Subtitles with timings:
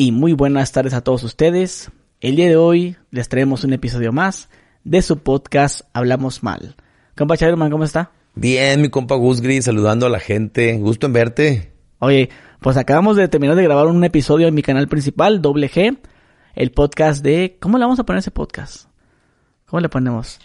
[0.00, 1.90] y muy buenas tardes a todos ustedes.
[2.20, 4.48] El día de hoy les traemos un episodio más
[4.84, 6.76] de su podcast Hablamos Mal.
[7.16, 8.12] Compa Chairman, ¿cómo está?
[8.36, 10.78] Bien, mi compa Gusgri, saludando a la gente.
[10.78, 11.72] Gusto en verte.
[11.98, 12.30] Oye,
[12.60, 15.98] pues acabamos de terminar de grabar un episodio en mi canal principal, Doble G,
[16.54, 17.58] el podcast de...
[17.60, 18.88] ¿Cómo le vamos a poner ese podcast?
[19.66, 20.38] ¿Cómo le ponemos?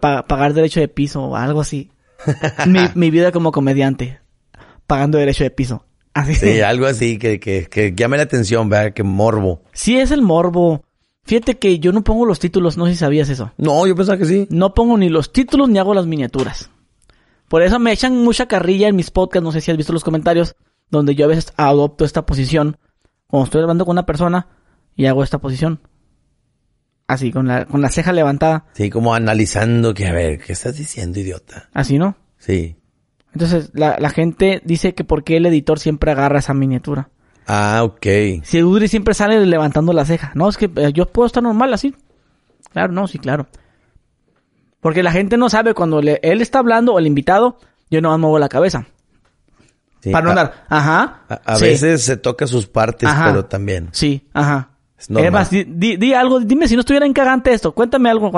[0.00, 1.90] pagar derecho de piso o algo así.
[2.66, 4.20] mi, mi vida como comediante,
[4.86, 5.84] pagando derecho de piso.
[6.34, 8.92] Sí, algo así que, que, que llame la atención, ¿verdad?
[8.92, 9.62] Que morbo.
[9.72, 10.84] Sí, es el morbo.
[11.24, 13.52] Fíjate que yo no pongo los títulos, no sé si sabías eso.
[13.58, 14.46] No, yo pensaba que sí.
[14.50, 16.70] No pongo ni los títulos ni hago las miniaturas.
[17.48, 20.04] Por eso me echan mucha carrilla en mis podcasts, no sé si has visto los
[20.04, 20.56] comentarios,
[20.90, 22.78] donde yo a veces adopto esta posición.
[23.26, 24.48] Cuando estoy hablando con una persona
[24.96, 25.80] y hago esta posición.
[27.06, 28.64] Así, con la, con la ceja levantada.
[28.72, 31.68] Sí, como analizando que, a ver, ¿qué estás diciendo, idiota?
[31.74, 32.16] Así, ¿no?
[32.38, 32.77] Sí.
[33.38, 37.08] Entonces, la, la gente dice que por qué el editor siempre agarra esa miniatura.
[37.46, 38.42] Ah, ok.
[38.42, 40.32] Si Udri siempre sale levantando la ceja.
[40.34, 41.94] No, es que eh, yo puedo estar normal así.
[42.72, 43.46] Claro, no, sí, claro.
[44.80, 47.60] Porque la gente no sabe cuando él está hablando o el invitado,
[47.92, 48.86] yo no muevo la cabeza.
[50.10, 51.22] para no andar, ajá.
[51.28, 53.88] A, veces se toca sus partes, pero también.
[53.92, 54.70] Sí, ajá.
[54.98, 58.32] Es más, di, di, algo, dime si no estuviera encagante esto, cuéntame algo.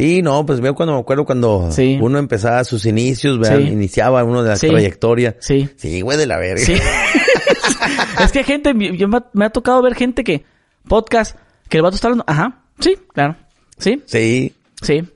[0.00, 1.68] Sí, no, pues veo cuando me acuerdo cuando
[2.00, 5.36] uno empezaba sus inicios, iniciaba uno de la trayectoria.
[5.40, 5.68] Sí.
[5.76, 6.64] Sí, güey de la verga.
[6.64, 6.72] Sí.
[8.24, 10.46] es que gente, yo me, ha tocado ver gente que,
[10.88, 11.36] podcast,
[11.68, 13.36] que el vato está hablando, ajá, sí, claro,
[13.76, 14.02] sí.
[14.06, 14.54] Sí.
[14.80, 15.06] Sí.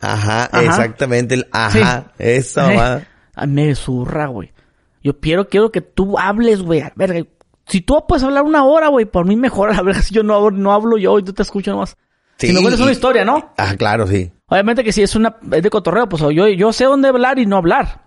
[0.00, 3.02] Ajá, exactamente, el ajá, eso va.
[3.46, 4.54] me zurra, güey.
[5.02, 6.82] Yo quiero, quiero que tú hables, güey.
[6.94, 7.26] Verga,
[7.66, 10.50] si tú puedes hablar una hora, güey, por mí mejor, la verdad, si yo no,
[10.50, 11.98] no hablo yo y tú te escuchas nomás.
[12.46, 13.52] Si me cuentas una historia, ¿no?
[13.56, 14.32] Ah, claro, sí.
[14.46, 17.46] Obviamente que si es una es de cotorreo, pues yo, yo sé dónde hablar y
[17.46, 18.02] no hablar.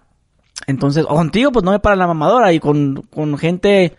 [0.67, 2.51] Entonces, contigo, pues no me para la mamadora.
[2.53, 3.95] Y con, con gente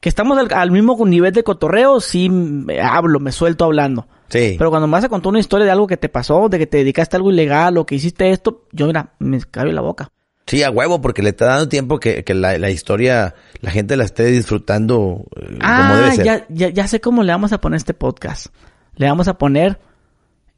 [0.00, 4.06] que estamos al, mismo nivel de cotorreo, sí me hablo, me suelto hablando.
[4.28, 4.56] Sí.
[4.58, 6.66] Pero cuando me vas a contar una historia de algo que te pasó, de que
[6.66, 10.10] te dedicaste a algo ilegal o que hiciste esto, yo mira, me cabe la boca.
[10.46, 13.96] Sí, a huevo, porque le está dando tiempo que, que la, la, historia, la gente
[13.96, 16.24] la esté disfrutando eh, ah, como debe ser.
[16.24, 18.48] Ya, ya, ya sé cómo le vamos a poner este podcast
[18.96, 19.78] le vamos a poner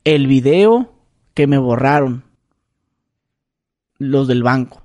[0.05, 0.95] el video
[1.35, 2.25] que me borraron.
[3.99, 4.83] Los del banco.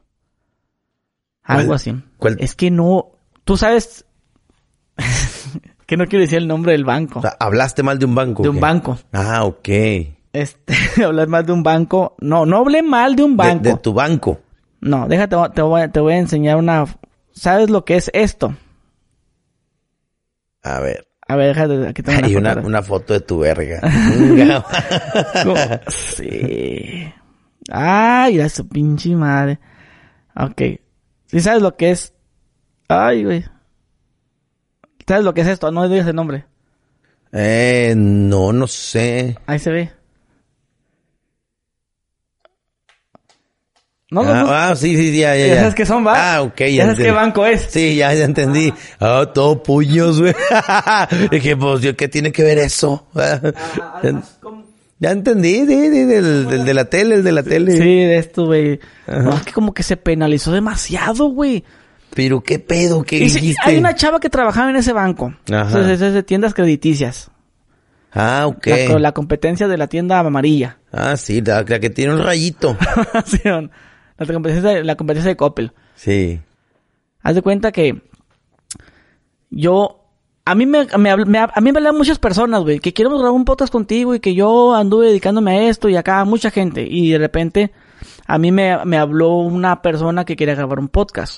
[1.44, 1.94] Algo así.
[2.40, 3.12] Es que no.
[3.44, 4.06] Tú sabes.
[5.86, 7.22] que no quiero decir el nombre del banco.
[7.40, 8.44] hablaste mal de un banco.
[8.44, 8.97] De un banco.
[9.12, 9.69] Ah, ok.
[10.34, 10.75] Este,
[11.06, 12.16] hablar mal de un banco.
[12.19, 13.63] No, no hablé mal de un banco.
[13.63, 14.42] De, tu banco.
[14.81, 16.86] No, déjate, te voy, te voy a enseñar una.
[17.31, 18.56] ¿Sabes lo que es esto?
[20.63, 21.12] A ver.
[21.33, 23.81] A ver, déjate, aquí tengo una, una, una, foto de tu verga.
[25.88, 27.11] sí.
[27.71, 29.57] Ay, ya su pinche madre.
[30.35, 30.61] Ok.
[31.25, 32.13] ¿Sí sabes lo que es?
[32.88, 33.44] Ay, güey.
[35.07, 35.71] ¿Sabes lo que es esto?
[35.71, 36.45] No digas el nombre.
[37.31, 39.35] Eh, no, no sé.
[39.47, 39.91] Ahí se ve.
[44.13, 44.22] ¿No?
[44.22, 45.56] Ah, ah, sí, sí, ya, ya, ya.
[45.56, 46.35] sabes qué son, va?
[46.35, 46.68] Ah, ok, ya.
[46.68, 47.66] ¿Ya sabes qué banco es?
[47.68, 48.72] Sí, ya, ya entendí.
[49.00, 50.35] Ah, todo puños, güey.
[51.31, 53.07] Dije, pues, ¿qué tiene que ver eso?
[55.00, 57.72] ya entendí, sí, sí, del, del, de la tele, el de la tele.
[57.72, 58.79] Sí, de esto, güey.
[59.07, 61.63] No, es que como que se penalizó demasiado, güey.
[62.13, 63.62] Pero qué pedo, qué dijiste.
[63.66, 65.34] Hay una chava que trabajaba en ese banco.
[65.51, 65.91] Ajá.
[65.91, 67.31] Es de tiendas crediticias.
[68.12, 68.68] Ah, ok.
[68.68, 70.78] La, la, competencia de la tienda amarilla.
[70.91, 72.78] Ah, sí, la, que tiene un rayito.
[73.25, 73.40] sí,
[74.28, 75.72] la competencia, de, la competencia de Coppel.
[75.95, 76.41] Sí.
[77.22, 78.01] Haz de cuenta que
[79.50, 80.00] yo...
[80.45, 83.45] A mí me, me, a mí me hablan muchas personas, güey, que quiero grabar un
[83.45, 86.85] podcast contigo y que yo anduve dedicándome a esto y acá mucha gente.
[86.85, 87.72] Y de repente
[88.25, 91.38] a mí me, me habló una persona que quería grabar un podcast.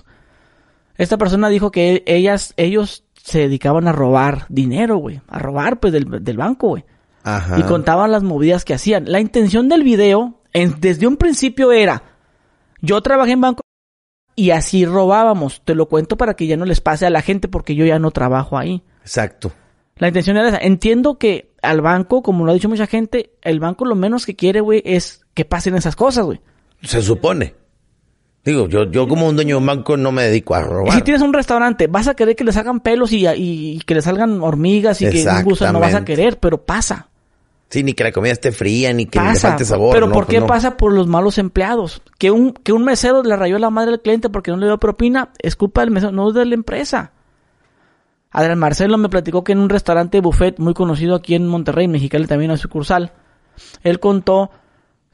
[0.97, 5.21] Esta persona dijo que ellas, ellos se dedicaban a robar dinero, güey.
[5.27, 6.85] A robar, pues, del, del banco, güey.
[7.23, 7.59] Ajá.
[7.59, 9.05] Y contaban las movidas que hacían.
[9.11, 12.03] La intención del video, en, desde un principio era
[12.85, 13.61] yo trabajé en banco
[14.35, 15.61] y así robábamos.
[15.63, 17.99] Te lo cuento para que ya no les pase a la gente porque yo ya
[17.99, 18.83] no trabajo ahí.
[19.01, 19.51] Exacto.
[19.97, 20.57] La intención era esa.
[20.57, 24.35] Entiendo que al banco, como lo ha dicho mucha gente, el banco lo menos que
[24.35, 26.41] quiere, güey, es que pasen esas cosas, güey.
[26.81, 27.55] Se supone.
[28.43, 30.93] Digo, yo, yo como un dueño de un banco no me dedico a robar.
[30.93, 34.03] si tienes un restaurante, vas a querer que le salgan pelos y, y, que le
[34.03, 37.09] salgan hormigas y que un gusto no vas a querer, pero pasa.
[37.69, 39.93] Sí, ni que la comida esté fría, ni que le falte sabor.
[39.93, 42.01] Pero ¿por qué pasa por los malos empleados?
[42.17, 44.77] Que un, que un mesero le rayó la madre al cliente porque no le dio
[44.77, 47.11] propina, es culpa del mesero, no de la empresa.
[48.31, 52.27] Adrián Marcelo me platicó que en un restaurante buffet muy conocido aquí en Monterrey, Mexicali
[52.27, 53.13] también hay sucursal,
[53.83, 54.51] él contó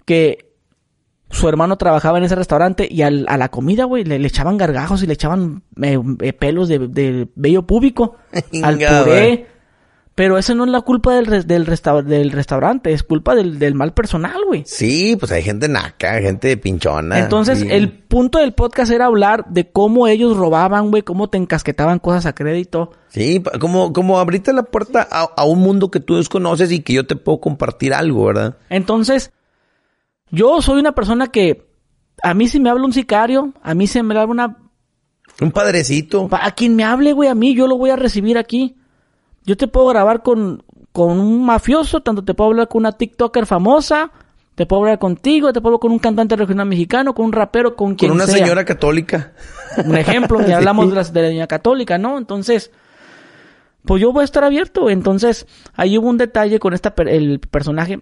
[0.06, 0.52] que
[1.30, 5.08] su hermano trabajaba en ese restaurante y a la comida, güey, le, echaban gargajos y
[5.08, 8.18] le echaban eh, eh, pelos de, de vello púbico
[8.64, 9.48] al puré
[10.14, 13.58] Pero eso no es la culpa del, res- del, resta- del restaurante, es culpa del,
[13.60, 14.64] del mal personal, güey.
[14.66, 17.18] Sí, pues hay gente naca, gente pinchona.
[17.20, 17.68] Entonces, Sí.
[17.72, 22.26] el punto del podcast era hablar de cómo ellos robaban, güey, cómo te encasquetaban cosas
[22.26, 22.92] a crédito.
[23.08, 26.92] Sí, como, como abrirte la puerta a, a un mundo que tú desconoces y que
[26.94, 28.58] yo te puedo compartir algo, ¿verdad?
[28.70, 29.32] Entonces,
[30.30, 31.68] yo soy una persona que
[32.22, 34.58] a mí si me habla un sicario, a mí se me habla una...
[35.40, 36.28] Un padrecito.
[36.32, 38.76] A quien me hable, güey, a mí yo lo voy a recibir aquí.
[39.46, 43.46] Yo te puedo grabar con, con un mafioso, tanto te puedo hablar con una TikToker
[43.46, 44.12] famosa,
[44.56, 47.76] te puedo hablar contigo, te puedo hablar con un cantante regional mexicano, con un rapero,
[47.76, 48.38] con quien Con una sea.
[48.38, 49.34] señora católica.
[49.86, 50.48] Un ejemplo, Sí.
[50.50, 52.18] ya hablamos de la, de la niña católica, ¿no?
[52.18, 52.72] Entonces,
[53.86, 54.90] pues yo voy a estar abierto.
[54.90, 58.00] Entonces, ahí hubo un detalle con esta el personaje.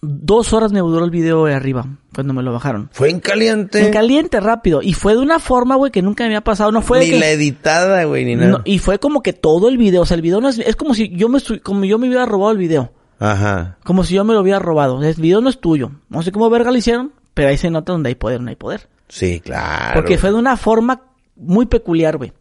[0.00, 1.84] Dos horas me duró el video de arriba,
[2.14, 2.88] cuando me lo bajaron.
[2.92, 3.84] Fue en caliente.
[3.84, 4.80] En caliente, rápido.
[4.80, 6.70] Y fue de una forma, güey, que nunca me había pasado.
[6.70, 8.48] No fue ni que- la editada, güey, ni nada.
[8.48, 10.02] no, y fue como que todo el video.
[10.02, 10.58] O sea, el video no es...
[10.60, 12.92] Es como si yo me, como yo me hubiera robado el video.
[13.18, 13.78] Ajá.
[13.82, 15.02] Como si yo me lo hubiera robado.
[15.02, 15.90] El video no es tuyo.
[16.08, 18.56] No sé cómo verga lo hicieron, pero ahí se nota donde hay poder, no hay
[18.56, 18.88] poder.
[19.08, 19.94] Sí, claro.
[19.94, 21.02] Porque fue de una forma
[21.34, 22.32] muy peculiar, güey.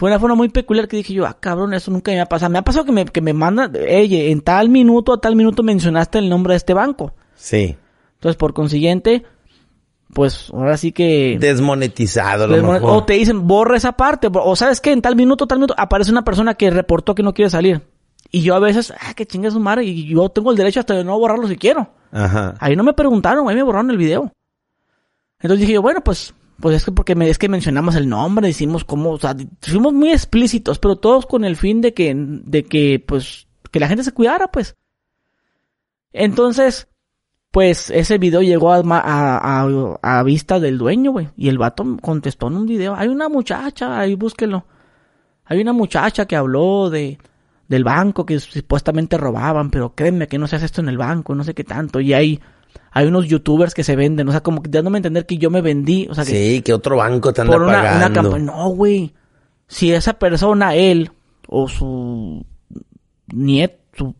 [0.00, 2.50] Fue una forma muy peculiar que dije yo, ah, cabrón, eso nunca me ha pasado.
[2.50, 5.62] Me ha pasado que me, que me mandan, oye, en tal minuto a tal minuto
[5.62, 7.12] mencionaste el nombre de este banco.
[7.34, 7.76] Sí.
[8.14, 9.24] Entonces, por consiguiente,
[10.14, 11.36] pues ahora sí que...
[11.38, 12.90] Desmonetizado, lo Desmone- mejor.
[12.92, 14.30] o te dicen, borra esa parte.
[14.32, 17.34] O sabes que en tal minuto, tal minuto, aparece una persona que reportó que no
[17.34, 17.82] quiere salir.
[18.30, 20.94] Y yo a veces, ah, que chingue su madre, y yo tengo el derecho hasta
[20.94, 21.90] de no borrarlo si quiero.
[22.10, 22.54] Ajá.
[22.58, 24.32] Ahí no me preguntaron, ahí me borraron el video.
[25.40, 28.84] Entonces dije yo, bueno, pues, pues es que porque es que mencionamos el nombre, decimos
[28.84, 33.02] cómo, o sea, fuimos muy explícitos, pero todos con el fin de que, de que,
[33.06, 34.76] pues, que la gente se cuidara, pues.
[36.12, 36.88] Entonces,
[37.50, 41.30] pues, ese video llegó a, vista del dueño, güey.
[41.36, 44.66] Y el vato contestó en un video, hay una muchacha, ahí búsquelo.
[45.44, 47.18] Hay una muchacha que habló de,
[47.68, 51.34] del banco que supuestamente robaban, pero créeme que no se hace esto en el banco,
[51.34, 52.00] no sé qué tanto.
[52.00, 52.40] Y hay,
[52.92, 55.50] hay unos youtubers que se venden, o sea, como que dándome a entender que yo
[55.50, 58.22] me vendí, o sea, que Sí, que otro banco te anda por una, una pagando.
[58.30, 58.44] campaña.
[58.44, 59.14] No, güey.
[59.68, 61.10] Si esa persona, él,
[61.46, 62.44] o su
[63.32, 64.14] nieto, su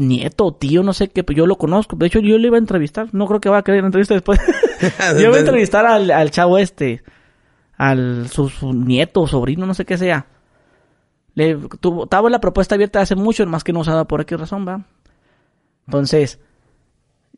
[0.00, 1.96] nieto o tío, no sé qué, pues yo lo conozco.
[1.96, 3.08] De hecho, yo le iba a entrevistar.
[3.12, 4.38] No creo que va a querer la entrevista después.
[5.14, 7.02] yo iba a entrevistar al, al chavo este,
[7.76, 10.26] al su, su nieto o sobrino, no sé qué sea.
[11.34, 14.66] Le tuvo, estaba la propuesta abierta hace mucho, más que no usada por X razón,
[14.66, 14.86] va.
[15.86, 16.40] Entonces,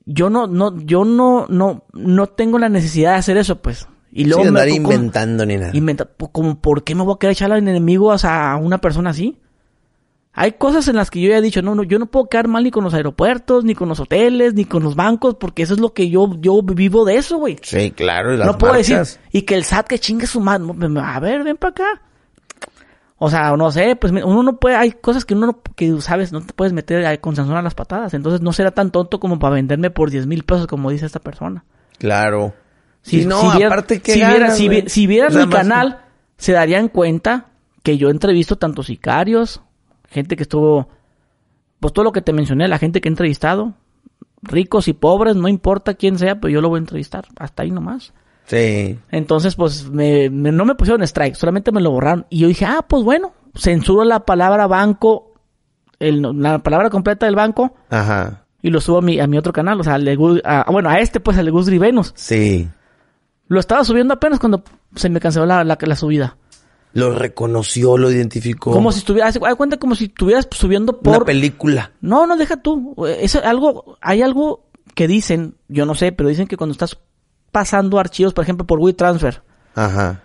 [0.06, 3.86] yo no, no, yo no, no, no tengo la necesidad de hacer eso, pues.
[4.12, 5.70] Y luego Sin andar me- como- inventando ni nada.
[5.72, 8.78] inventa, como, ¿por qué me voy a querer echar al enemigo o sea, a una
[8.80, 9.38] persona así?
[10.32, 12.46] Hay cosas en las que yo ya he dicho, no, no, yo no puedo quedar
[12.46, 15.74] mal ni con los aeropuertos, ni con los hoteles, ni con los bancos, porque eso
[15.74, 17.58] es lo que yo, yo vivo de eso, güey.
[17.62, 18.32] Sí, claro.
[18.32, 19.00] y las No puedo decir,
[19.32, 20.66] y que el SAT que chingue su madre,
[21.02, 22.02] a ver, ven para acá.
[23.22, 26.32] O sea, no sé, pues uno no puede, hay cosas que uno no, que sabes,
[26.32, 29.38] no te puedes meter con Sansón a las patadas, entonces no será tan tonto como
[29.38, 31.64] para venderme por 10 mil pesos como dice esta persona.
[31.98, 32.54] Claro.
[33.02, 36.00] Si, no, si aparte que si, viera- si, vi- si sea, mi canal,
[36.38, 37.48] se darían cuenta
[37.82, 39.60] que yo entrevisto tanto sicarios,
[40.08, 40.88] gente que estuvo,
[41.78, 43.74] pues todo lo que te mencioné, la gente que he entrevistado,
[44.40, 47.70] ricos y pobres, no importa quién sea, pues yo lo voy a entrevistar, hasta ahí
[47.70, 48.14] nomás.
[48.50, 48.98] Sí.
[49.12, 52.26] Entonces, pues me, me- no me pusieron strike, solamente me lo borraron.
[52.30, 55.34] Y yo dije, ah, pues bueno, censuro la palabra banco,
[56.00, 58.46] el, la palabra completa del banco, Ajá.
[58.60, 60.66] y lo subo a mi, a mi otro canal, o sea, al de Gus- a-
[60.70, 62.12] bueno, a este, pues, al de Gus Venus.
[62.16, 62.68] Sí.
[63.46, 64.64] Lo estaba subiendo apenas cuando
[64.96, 66.36] se me canceló la, la, la subida.
[66.92, 68.72] Lo reconoció, lo identificó.
[68.72, 71.24] Como si estuviera, haz haz cuenta como si estuvieras subiendo Una por...
[71.24, 71.92] película.
[72.00, 72.96] No, no, deja tú.
[73.06, 74.64] Es algo, hay algo
[74.96, 76.98] que dicen, yo no sé, pero dicen que cuando estás
[77.52, 79.42] pasando archivos, por ejemplo, por WeTransfer,
[79.74, 80.22] Ajá.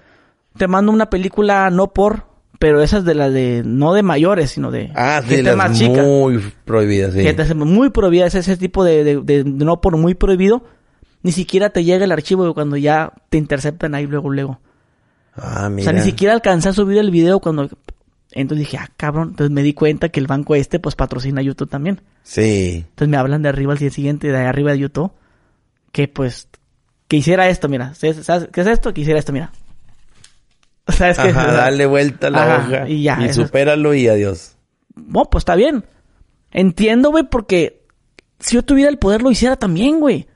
[0.58, 2.26] te mando una película no por,
[2.60, 6.02] pero esas de las de, no de mayores, sino de Ah, gente las más chica.
[6.04, 7.24] muy prohibidas, sí.
[7.24, 10.64] Que te- muy prohibida, es ese tipo de, de- de no por muy prohibido.
[11.24, 14.60] Ni siquiera te llega el archivo cuando ya te interceptan ahí luego, luego.
[15.36, 15.92] Ah, O mira.
[15.92, 17.68] sea, ni siquiera alcancé a subir el video cuando...
[18.32, 19.30] Entonces dije, ah, cabrón.
[19.30, 22.02] Entonces me di cuenta que el banco este, pues, patrocina YouTube también.
[22.24, 22.84] Sí.
[22.90, 25.12] Entonces me hablan de arriba al día siguiente, de arriba de YouTube,
[25.92, 26.48] que pues,
[27.08, 27.94] que hiciera esto, mira.
[27.94, 28.94] ¿Sabes qué es esto?
[28.94, 29.52] Que hiciera esto, mira.
[30.88, 31.30] ¿Sabes qué?
[31.30, 32.90] Ajá, dale vuelta a la Ajá, hoja.
[32.90, 34.56] y ya, Y es- supéralo y adiós.
[34.96, 35.84] Bueno, pues está bien.
[36.52, 37.84] Entiendo, güey, porque
[38.40, 40.28] si yo tuviera el poder lo hiciera también, güey.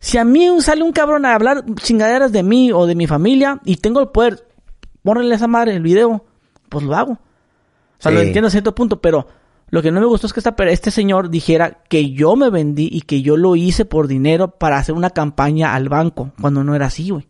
[0.00, 3.60] Si a mí sale un cabrón a hablar chingaderas de mí o de mi familia
[3.64, 4.46] y tengo el poder,
[5.02, 6.24] ponerle a esa madre el video,
[6.68, 7.12] pues lo hago.
[7.14, 7.20] O
[8.00, 9.26] sea, lo entiendo a cierto punto, pero
[9.70, 12.88] lo que no me gustó es que esta, este señor dijera que yo me vendí
[12.90, 16.74] y que yo lo hice por dinero para hacer una campaña al banco, cuando no
[16.74, 17.26] era así, güey.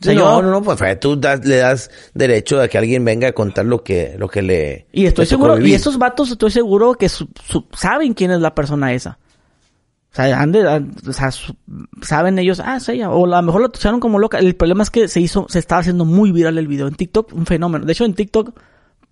[0.00, 2.76] O sea, no, yo- no, no, pues Fred, tú das- le das derecho a que
[2.76, 4.86] alguien venga a contar lo que, lo que le.
[4.92, 8.52] Y estoy seguro, y estos vatos estoy seguro que su- su- saben quién es la
[8.54, 9.18] persona esa.
[10.10, 11.54] O sea, han de- han- o sea, su-
[12.02, 13.10] saben ellos, ah, es ella.
[13.10, 14.38] O a lo mejor lo usaron como loca.
[14.38, 16.88] El problema es que se hizo, se estaba haciendo muy viral el video.
[16.88, 17.84] En TikTok, un fenómeno.
[17.86, 18.58] De hecho, en TikTok,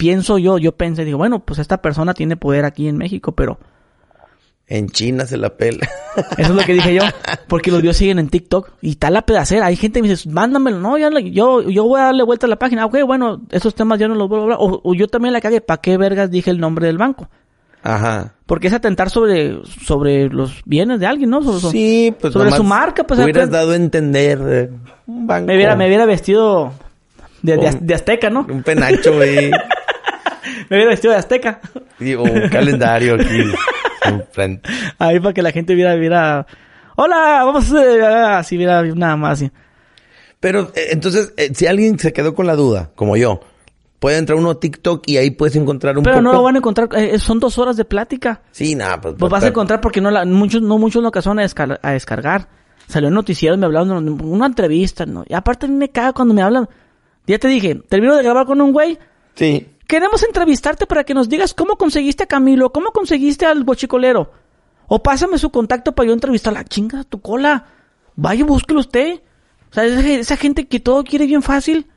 [0.01, 3.59] pienso yo, yo pensé, digo, bueno, pues esta persona tiene poder aquí en México, pero
[4.67, 5.87] En China se la pela.
[6.39, 7.03] eso es lo que dije yo.
[7.49, 9.67] Porque los videos siguen en TikTok y está la pedacera.
[9.67, 10.79] Hay gente que me dice, mándamelo.
[10.79, 12.87] No, ya yo, yo voy a darle vuelta a la página.
[12.87, 14.59] Ok, bueno, esos temas ya no los vuelvo a hablar.
[14.61, 15.61] O, o yo también la cagué.
[15.61, 17.29] ¿Para qué vergas dije el nombre del banco?
[17.83, 18.35] Ajá.
[18.47, 21.43] Porque es atentar sobre, sobre los bienes de alguien, ¿no?
[21.43, 23.19] Sobre, Sí, pues sobre su marca, pues.
[23.21, 24.71] Hubieras acá- dado a entender eh,
[25.07, 25.47] un banco.
[25.49, 26.73] me, hubiera, me hubiera vestido
[27.43, 28.47] de, de, de Azteca, ¿no?
[28.49, 29.51] Un penacho, güey.
[30.69, 31.61] Me hubiera vestido de Azteca.
[31.99, 33.43] y un calendario aquí.
[34.99, 36.47] Ahí para que la gente viera, viera...
[36.97, 38.03] Hola, vamos a hacer...
[38.03, 39.51] Así, viera nada más así.
[40.41, 43.41] Pero, eh, entonces, eh, si alguien se quedó con la duda, como yo,
[43.99, 46.23] puede entrar uno a TikTok y ahí puedes encontrar un Pero poco...
[46.23, 46.89] no lo van a encontrar.
[46.97, 48.41] eh, son dos horas de plática.
[48.51, 49.15] Sí, nada, pues...
[49.19, 51.93] Pues vas a encontrar porque no la, muchos, no muchos lo alcanzaron a, descar- a
[51.93, 52.49] descargar.
[52.89, 55.25] Salió en noticieros, me hablaron de una entrevista, ¿no?
[55.29, 56.69] Y aparte a mí me caga cuando me hablan.
[57.27, 58.99] Ya te dije, termino de grabar con un güey.
[59.37, 59.69] Sí.
[59.91, 64.31] Queremos entrevistarte para que nos digas cómo conseguiste a Camilo, cómo conseguiste al bochicolero.
[64.87, 66.63] O pásame su contacto para yo entrevistarla.
[66.63, 67.67] Chinga tu cola.
[68.15, 69.21] Vaya, búsquelo usted.
[69.69, 71.89] O sea, esa, gente que todo quiere bien fácil.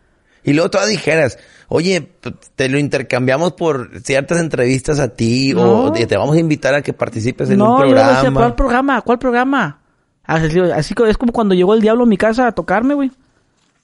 [0.43, 2.09] Y luego todas dijeras, oye,
[2.55, 5.83] te lo intercambiamos por ciertas entrevistas a ti No.
[5.83, 8.33] o te vamos a invitar a que participes en no, un decía, programa.
[8.33, 9.01] ¿cuál programa?
[9.01, 9.79] ¿Cuál programa?
[10.23, 13.11] Así, así es como cuando llegó el diablo a mi casa a tocarme, güey.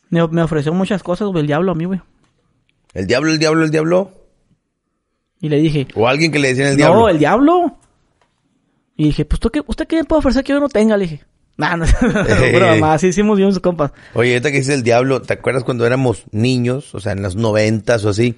[0.09, 2.01] Me, me ofreció muchas cosas, güey, el diablo a mí, güey.
[2.93, 4.11] El diablo, el diablo, el diablo.
[5.41, 7.09] Y le dije, O alguien que le decían el no, diablo.
[7.09, 7.77] el diablo.
[8.97, 10.97] Y dije, pues, ¿tú qué, ¿usted qué me puede ofrecer que yo no tenga?
[10.97, 11.23] Le dije,
[11.55, 11.85] nah, no,
[12.53, 13.91] broma, así hicimos bien sus compas.
[14.13, 16.93] Oye, ahorita que dices el diablo, ¿te acuerdas cuando éramos niños?
[16.93, 18.35] O sea, en los noventas o así.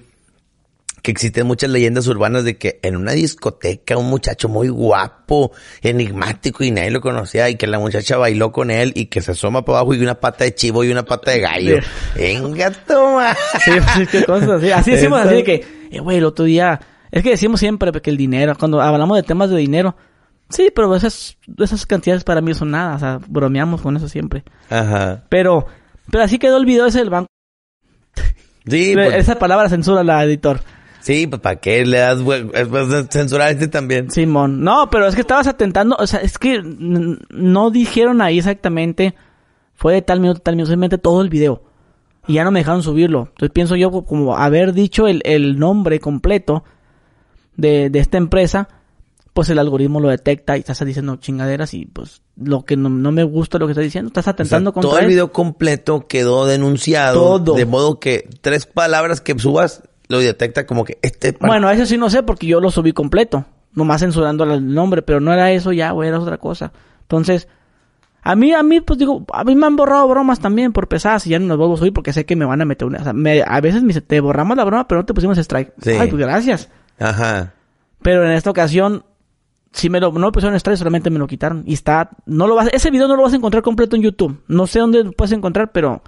[1.02, 5.50] Que existen muchas leyendas urbanas de que en una discoteca un muchacho muy guapo,
[5.82, 9.32] enigmático y nadie lo conocía y que la muchacha bailó con él y que se
[9.32, 11.76] asoma para abajo y una pata de chivo y una pata de gallo.
[12.14, 13.34] Venga, toma.
[13.64, 14.70] Sí, sí, qué cosas así.
[14.70, 16.80] Así decimos, así de que, eh, güey, el otro día,
[17.10, 19.96] es que decimos siempre que el dinero, cuando hablamos de temas de dinero,
[20.50, 24.44] sí, pero esas, esas cantidades para mí son nada, o sea, bromeamos con eso siempre.
[24.70, 25.24] Ajá.
[25.28, 25.66] Pero,
[26.10, 27.28] pero así quedó el video ese del banco.
[28.66, 30.60] Sí, pues, Esa palabra censura la editor.
[31.02, 32.20] Sí, pues ¿para qué le das
[33.10, 34.10] censurar este también?
[34.10, 34.62] Simón.
[34.62, 39.14] No, pero es que estabas atentando, o sea, es que no dijeron ahí exactamente,
[39.74, 41.62] fue de tal minuto, tal minuto, simplemente todo el video.
[42.26, 43.28] Y ya no me dejaron subirlo.
[43.30, 46.62] Entonces pienso yo como haber dicho el, el nombre completo
[47.56, 48.68] de, de esta empresa,
[49.32, 53.12] pues el algoritmo lo detecta y estás diciendo chingaderas y pues lo que no, no
[53.12, 56.06] me gusta lo que estás diciendo, estás O sea, atentando contra todo el video completo
[56.06, 57.38] quedó denunciado.
[57.38, 57.54] Todo.
[57.54, 61.36] De modo que tres palabras que subas lo detecta como que este...
[61.40, 65.20] Bueno, eso sí no sé porque yo lo subí completo, nomás censurando el nombre, pero
[65.20, 66.72] no era eso ya, güey, era otra cosa.
[67.02, 67.48] Entonces,
[68.22, 71.26] a mí, a mí, pues digo, a mí me han borrado bromas también por pesadas
[71.26, 72.98] y ya no las vuelvo a subir porque sé que me van a meter una...
[73.00, 75.38] O sea, me- a veces me dice, te borramos la broma, pero no te pusimos
[75.38, 75.72] strike.
[75.82, 75.90] Sí.
[75.90, 76.68] Ay, pues gracias.
[77.00, 77.54] Ajá.
[78.02, 79.04] Pero en esta ocasión,
[79.72, 81.64] sí me lo, no me pusieron strike, solamente me lo quitaron.
[81.66, 84.42] Y está, no lo vas, ese video no lo vas a encontrar completo en YouTube.
[84.46, 86.02] No sé dónde lo puedes encontrar, pero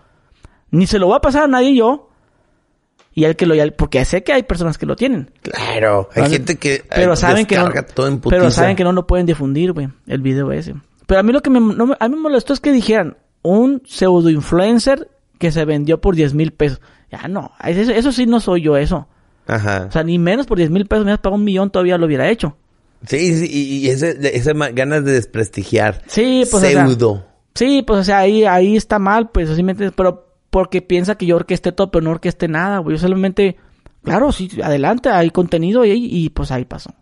[0.70, 2.10] ni se lo va a pasar a nadie yo.
[3.14, 5.30] Y el que lo, porque sé que hay personas que lo tienen.
[5.42, 6.08] Claro.
[6.14, 6.82] Hay gente que...
[6.90, 9.72] pero eh, saben que no, descarga todo en pero saben que no lo pueden difundir,
[9.72, 10.74] güey, el video ese.
[11.06, 13.82] Pero a mí lo que me, no a mí me molestó es que dijeran un
[13.86, 16.80] pseudo influencer que se vendió por 10 mil pesos.
[17.12, 19.06] Ya no, eso, eso sí no soy yo eso.
[19.46, 19.86] Ajá.
[19.88, 22.06] O sea, ni menos por 10 mil pesos, me has pagado un millón todavía lo
[22.06, 22.56] hubiera hecho.
[23.06, 26.02] Sí, sí, y, y ese, ese ganas de desprestigiar.
[26.06, 27.26] Sí, pues o sea, Pseudo.
[27.54, 31.16] Sí, pues o sea, ahí, ahí está mal, pues así me entiendes, pero porque piensa
[31.16, 32.94] que yo orquesté todo, pero no orquesté nada, güey.
[32.94, 33.56] Yo solamente,
[34.04, 36.94] claro, sí, adelante, hay contenido y, y pues ahí pasó.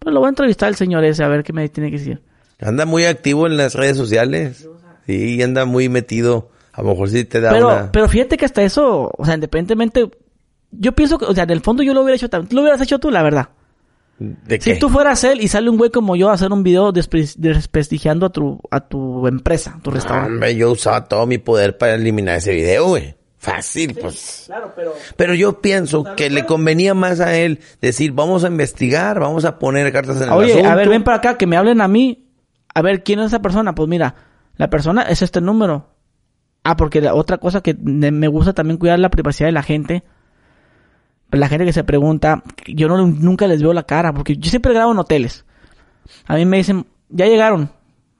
[0.00, 2.20] Pues lo voy a entrevistar al señor ese a ver qué me tiene que decir.
[2.60, 4.68] Anda muy activo en las redes sociales.
[5.06, 6.50] Sí, anda muy metido.
[6.72, 7.92] A lo mejor sí te da Pero, una...
[7.92, 10.10] pero fíjate que hasta eso, o sea, independientemente,
[10.72, 12.48] yo pienso que, o sea, en el fondo yo lo hubiera hecho también.
[12.48, 13.50] Tú lo hubieras hecho tú, la verdad.
[14.18, 14.74] ¿De qué?
[14.74, 17.34] Si tú fueras él y sale un güey como yo a hacer un video despre-
[17.36, 20.32] desprestigiando a tu, a tu empresa, tu restaurante.
[20.34, 23.16] Hombre, yo usaba todo mi poder para eliminar ese video, güey.
[23.36, 24.44] Fácil, pues.
[24.46, 24.94] Claro, pero...
[25.16, 29.58] Pero yo pienso que le convenía más a él decir, vamos a investigar, vamos a
[29.58, 30.70] poner cartas en el Oye, asunto.
[30.70, 32.26] a ver, ven para acá, que me hablen a mí.
[32.74, 33.74] A ver, ¿quién es esa persona?
[33.74, 34.14] Pues mira,
[34.56, 35.90] la persona es este número.
[36.62, 40.04] Ah, porque la otra cosa que me gusta también cuidar la privacidad de la gente.
[41.38, 44.72] La gente que se pregunta, yo no nunca les veo la cara, porque yo siempre
[44.74, 45.44] grabo en hoteles.
[46.26, 47.70] A mí me dicen, ya llegaron.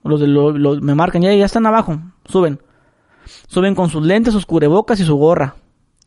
[0.04, 2.59] Los de lo- los- me marcan, ya, ya están abajo, suben.
[3.49, 5.54] Suben con sus lentes, sus cubrebocas y su gorra.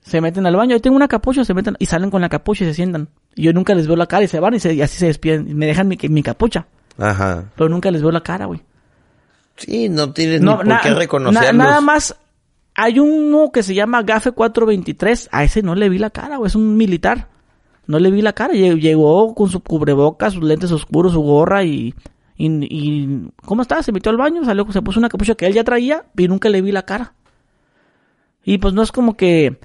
[0.01, 2.63] Se meten al baño, ahí tengo una capucha, se meten y salen con la capucha
[2.63, 3.09] y se sientan.
[3.35, 5.07] Y yo nunca les veo la cara y se van y, se- y así se
[5.07, 5.47] despiden.
[5.49, 6.67] Y me dejan mi, mi capucha.
[6.97, 7.45] Ajá.
[7.55, 8.61] Pero nunca les veo la cara, güey.
[9.55, 11.53] Sí, no tienes No, ni por qué na- reconocerlos.
[11.55, 12.15] nada más.
[12.79, 15.29] Hay uno que se llama Gafe 423.
[15.31, 16.47] A ese no le vi la cara, güey.
[16.47, 17.27] Es un militar.
[17.87, 18.53] No le vi la cara.
[18.53, 21.95] Lle- Llegó con su cubrebocas, sus lentes oscuros, su gorra y,
[22.37, 23.81] y, y- ¿cómo estaba?
[23.81, 26.49] Se metió al baño, salió, se puso una capucha que él ya traía y nunca
[26.49, 27.13] le vi la cara.
[28.43, 29.57] Y pues no es como que,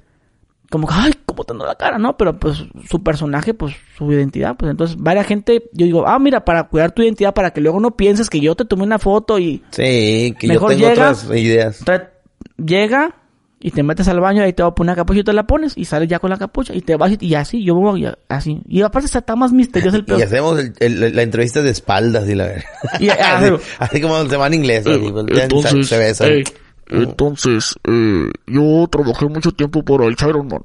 [0.71, 1.99] como que, ay, ¿cómo tengo la cara?
[1.99, 6.17] No, pero pues su personaje, pues su identidad, pues entonces varias gente, yo digo, ah,
[6.19, 8.97] mira, para cuidar tu identidad, para que luego no pienses que yo te tomé una
[8.99, 11.85] foto y Sí, que Mejor yo tengo llega- otras ideas.
[11.85, 12.09] Trae-
[12.57, 13.15] llega
[13.59, 15.47] y te metes al baño ahí te va a poner una capucha y te la
[15.47, 18.05] pones y sales ya con la capucha y te vas y, y así, yo voy
[18.27, 18.61] así.
[18.67, 20.19] Y aparte está tan más misterioso el peor.
[20.19, 22.51] Y hacemos el- el- la entrevista de espaldas y la
[22.99, 24.85] Y- ah, así, pero- así como se va en inglés.
[24.85, 26.29] así, Eh, voltean, entonces, se besan.
[26.31, 26.43] eh,
[26.89, 30.61] entonces, eh, yo trabajé mucho tiempo para el Chiron Man.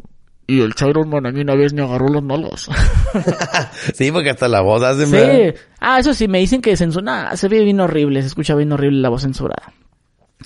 [0.49, 2.69] Y el Chiron Man a mí una vez me agarró las nalgas.
[3.95, 5.07] sí, porque hasta la voz hace...
[5.07, 5.59] Sí.
[5.81, 7.37] Ah, eso sí, me dicen que censura.
[7.37, 9.73] Se ve bien horrible, se escucha bien horrible la voz censurada.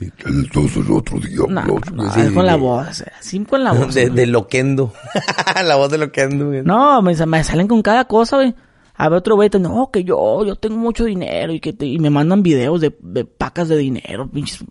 [0.00, 3.94] Entonces el otro día No, no, Sí, con la voz, así con la voz.
[3.94, 4.92] De, de loquendo.
[5.64, 6.46] la voz de loquendo.
[6.48, 6.62] güey.
[6.62, 8.54] No, me, me salen con cada cosa, güey.
[8.94, 11.86] A ver otro güey, te- no, que yo, yo tengo mucho dinero y que te-
[11.86, 14.64] y me mandan videos de, de pacas de dinero, pinches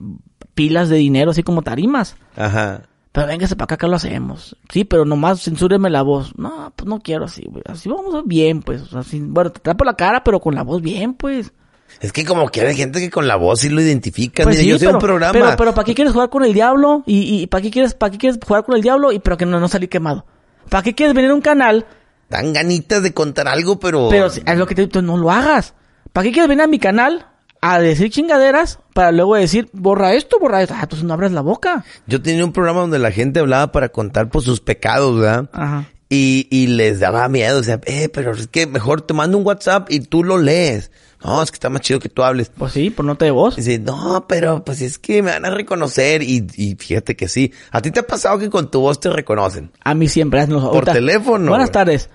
[0.54, 2.16] pilas de dinero, así como tarimas.
[2.36, 2.84] Ajá.
[3.12, 4.56] Pero véngase para acá que lo hacemos.
[4.70, 6.34] Sí, pero nomás censúreme la voz.
[6.38, 7.62] No, pues no quiero así, güey.
[7.68, 8.82] Así vamos bien, pues.
[8.84, 11.52] O sea, así, bueno, te tapo la cara, pero con la voz bien, pues.
[12.00, 14.44] Es que como que hay gente que con la voz sí lo identifica.
[14.44, 15.34] Pues sí, yo pero, un programa.
[15.34, 17.04] Pero, pero ¿para qué quieres jugar con el diablo?
[17.06, 19.12] Y, y ¿para qué quieres, para qué quieres jugar con el diablo?
[19.12, 20.26] Y pero que no, no salir quemado.
[20.70, 21.86] ¿Para qué quieres venir a un canal?
[22.30, 24.08] Dan ganitas de contar algo, pero...
[24.10, 25.74] Pero es lo que te digo, no lo hagas.
[26.14, 27.28] ¿Para qué quieres venir a mi canal
[27.62, 30.74] a decir chingaderas para luego decir, borra esto, borra esto?
[30.76, 31.84] Ah, entonces no abres la boca.
[32.08, 35.50] Yo tenía un programa donde la gente hablaba para contar por sus pecados, ¿verdad?
[35.52, 35.90] Ajá.
[36.10, 39.46] Y, y les daba miedo, o sea, eh, pero es que mejor te mando un
[39.46, 40.92] WhatsApp y tú lo lees.
[41.24, 42.50] No, es que está más chido que tú hables.
[42.58, 43.54] Pues sí, por nota de voz.
[43.58, 47.28] Y dice, no, pero pues es que me van a reconocer y, y fíjate que
[47.28, 47.54] sí.
[47.72, 49.72] ¿A ti te ha pasado que con tu voz te reconocen?
[49.84, 52.10] A mí siempre hacen los ahorita- teléfono, Buenas tardes.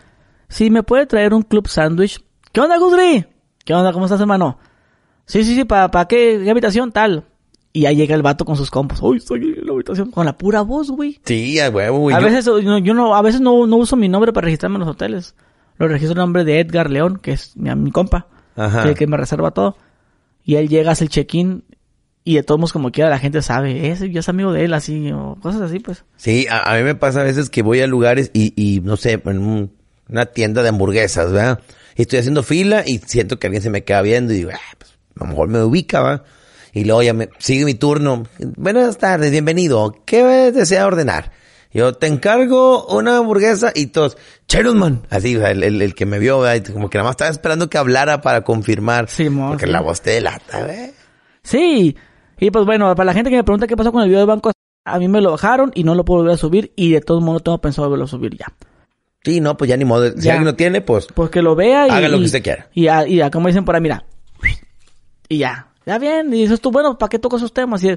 [0.48, 2.20] Si me puede traer un club sándwich.
[2.52, 3.26] ¿Qué onda, Gudri?
[3.64, 3.92] ¿Qué onda?
[3.92, 4.58] ¿Cómo estás, hermano?
[5.26, 6.40] Sí, sí, sí, ¿para pa qué?
[6.42, 6.92] ¿Qué habitación?
[6.92, 7.24] Tal.
[7.72, 9.00] Y ahí llega el vato con sus compas.
[9.02, 10.10] Uy, estoy en la habitación.
[10.10, 11.20] Con la pura voz, güey.
[11.24, 12.16] Sí, a huevo, güey.
[12.16, 14.80] A veces yo, yo no, a veces no, no uso mi nombre para registrarme en
[14.80, 15.34] los hoteles.
[15.76, 18.82] Lo registro el nombre de Edgar León, que es mi, mi compa, Ajá.
[18.84, 19.76] que, que me reserva todo.
[20.44, 21.64] Y él llega, hace el check-in
[22.24, 24.74] y de todos modos como quiera la gente sabe, ese ya es amigo de él,
[24.74, 26.04] así, o cosas así, pues.
[26.16, 28.96] Sí, a, a mí me pasa a veces que voy a lugares y, y no
[28.96, 29.72] sé, en un-
[30.08, 31.60] una tienda de hamburguesas, ¿verdad?
[31.96, 34.74] Y estoy haciendo fila y siento que alguien se me queda viendo y digo, ah,
[34.78, 36.24] pues, a lo mejor me ubica, ¿va?
[36.72, 38.24] Y luego ya me sigue mi turno.
[38.38, 40.02] Buenas tardes, bienvenido.
[40.04, 41.32] ¿Qué desea ordenar?
[41.76, 44.16] Yo te encargo una hamburguesa y todos,
[44.48, 45.02] Cherosman.
[45.10, 47.68] Así, o sea, el, el- el que me vio, como que nada más estaba esperando
[47.68, 49.08] que hablara para confirmar.
[49.08, 49.72] Simón, porque sí.
[49.72, 50.94] la voz te delata, ¿ve?
[51.42, 51.96] Sí.
[52.38, 54.26] Y pues bueno, para la gente que me pregunta qué pasó con el video de
[54.26, 54.52] banco,
[54.84, 57.20] a mí me lo bajaron y no lo puedo volver a subir y de todo
[57.20, 58.46] modo tengo pensado volverlo a subir ya.
[59.24, 60.10] Sí, no, pues ya ni modo.
[60.12, 60.32] Si Ya.
[60.32, 61.90] alguien lo tiene, pues Pues que lo vea y...
[61.90, 62.68] Haga lo que usted quiera.
[62.74, 64.04] Y ya, y ya, como dicen por ahí, mira.
[65.28, 65.68] Y ya.
[65.84, 66.32] Ya bien.
[66.32, 67.82] Y dices tú, bueno, ¿para qué toco esos temas?
[67.84, 67.88] Y,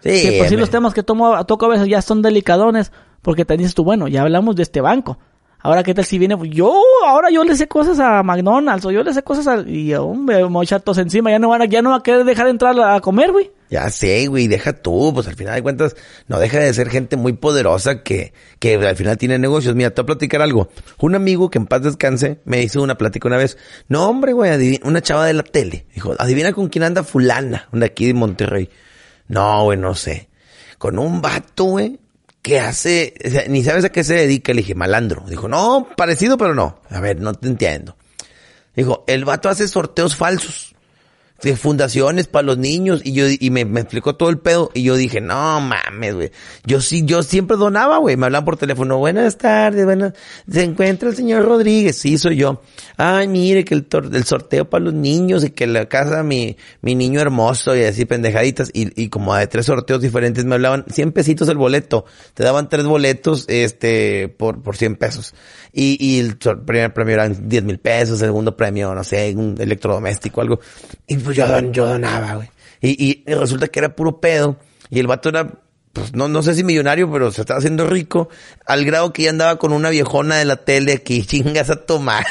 [0.00, 2.92] Sí, que si me- los temas que tomo, toco a veces ya son delicadones.
[3.24, 5.18] Porque te dices tú, bueno, ya hablamos de este banco.
[5.60, 6.36] Ahora, ¿qué tal si viene?
[6.50, 9.60] Yo, ahora yo le sé cosas a McDonald's o yo le sé cosas a...
[9.66, 10.60] Y, hombre, me
[11.00, 11.30] encima.
[11.30, 13.50] Ya no van a, ya no va a querer dejar entrar a comer, güey.
[13.70, 15.96] Ya sé, güey, deja tú, pues al final de cuentas
[16.28, 19.74] no deja de ser gente muy poderosa que, que al final tiene negocios.
[19.74, 20.68] Mira, te voy a platicar algo.
[20.98, 23.56] Un amigo que en paz descanse me hizo una plática una vez.
[23.88, 25.86] No, hombre, güey, una chava de la tele.
[25.94, 28.68] Dijo, adivina con quién anda fulana, una aquí de Monterrey.
[29.28, 30.28] No, güey, no sé.
[30.76, 31.98] Con un vato, güey,
[32.44, 34.52] que hace, o sea, ni sabes a qué se dedica.
[34.52, 35.24] Le dije, malandro.
[35.26, 36.78] Dijo, no, parecido, pero no.
[36.90, 37.96] A ver, no te entiendo.
[38.76, 40.73] Dijo, el vato hace sorteos falsos
[41.42, 44.82] de fundaciones para los niños y yo y me, me explicó todo el pedo y
[44.84, 46.30] yo dije no mames güey
[46.64, 50.14] yo sí yo siempre donaba güey me hablan por teléfono buenas tardes buenas
[50.50, 52.62] se encuentra el señor Rodríguez sí soy yo.
[52.96, 56.94] Ay mire que el, el sorteo para los niños y que la casa mi mi
[56.94, 61.12] niño hermoso y así pendejaditas y, y como de tres sorteos diferentes me hablaban 100
[61.12, 65.34] pesitos el boleto te daban tres boletos este por por 100 pesos
[65.76, 69.56] y, y el primer premio eran 10 mil pesos, el segundo premio, no sé, un
[69.58, 70.60] electrodoméstico, algo.
[71.08, 72.48] Y pues yo, don- yo donaba, güey.
[72.80, 74.56] Y, y, resulta que era puro pedo.
[74.90, 75.48] Y el vato era,
[75.92, 78.28] pues no, no sé si millonario, pero se estaba haciendo rico.
[78.66, 82.26] Al grado que ya andaba con una viejona de la tele que chingas a tomar.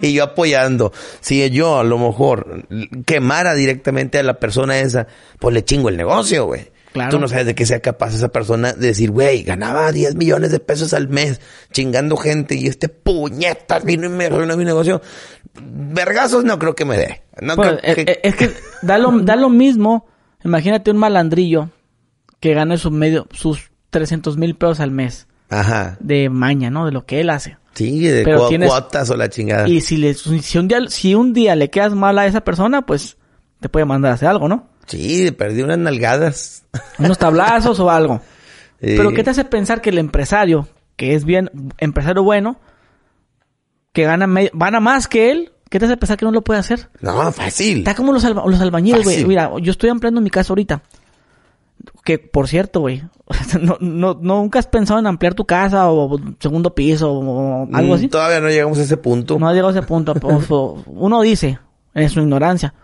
[0.00, 0.92] y yo apoyando.
[1.20, 2.64] Si yo a lo mejor
[3.04, 5.06] quemara directamente a la persona esa,
[5.40, 6.70] pues le chingo el negocio, güey.
[6.98, 7.10] Claro.
[7.10, 10.50] Tú no sabes de qué sea capaz esa persona de decir, güey, ganaba 10 millones
[10.52, 11.40] de pesos al mes
[11.72, 15.00] chingando gente y este puñetas vino y me arruinó mi negocio.
[15.60, 17.22] Vergazos no creo que me dé.
[17.40, 18.50] No Pues, creo eh, que- eh, es que
[18.82, 20.06] da lo, da lo mismo.
[20.44, 21.70] Imagínate un malandrillo
[22.40, 25.96] que gane su medio, sus 300 mil pesos al mes Ajá.
[26.00, 26.86] de maña, ¿no?
[26.86, 27.56] De lo que él hace.
[27.74, 29.68] Sí, de Pero cu- tienes- cuotas o la chingada.
[29.68, 32.82] Y si, le, si, un día, si un día le quedas mal a esa persona,
[32.82, 33.16] pues
[33.60, 34.68] te puede mandar a hacer algo, ¿no?
[34.88, 36.64] Sí, perdí unas nalgadas.
[36.98, 38.20] Unos tablazos o algo.
[38.80, 38.94] Sí.
[38.96, 42.58] Pero ¿qué te hace pensar que el empresario, que es bien, empresario bueno,
[43.92, 46.60] que gana, me- gana más que él, ¿qué te hace pensar que no lo puede
[46.60, 46.88] hacer?
[47.00, 47.78] No, fácil.
[47.78, 49.24] Está como los, alba- los albañiles, güey.
[49.24, 50.82] Mira, yo estoy ampliando mi casa ahorita.
[52.04, 53.02] Que, por cierto, güey,
[53.60, 57.96] no, no, nunca has pensado en ampliar tu casa o segundo piso o algo Mm,
[57.96, 58.08] así.
[58.08, 59.38] Todavía no llegamos a ese punto.
[59.38, 60.14] No ha llegado a ese punto.
[60.22, 61.58] O- Uno dice,
[61.94, 62.74] en su ignorancia,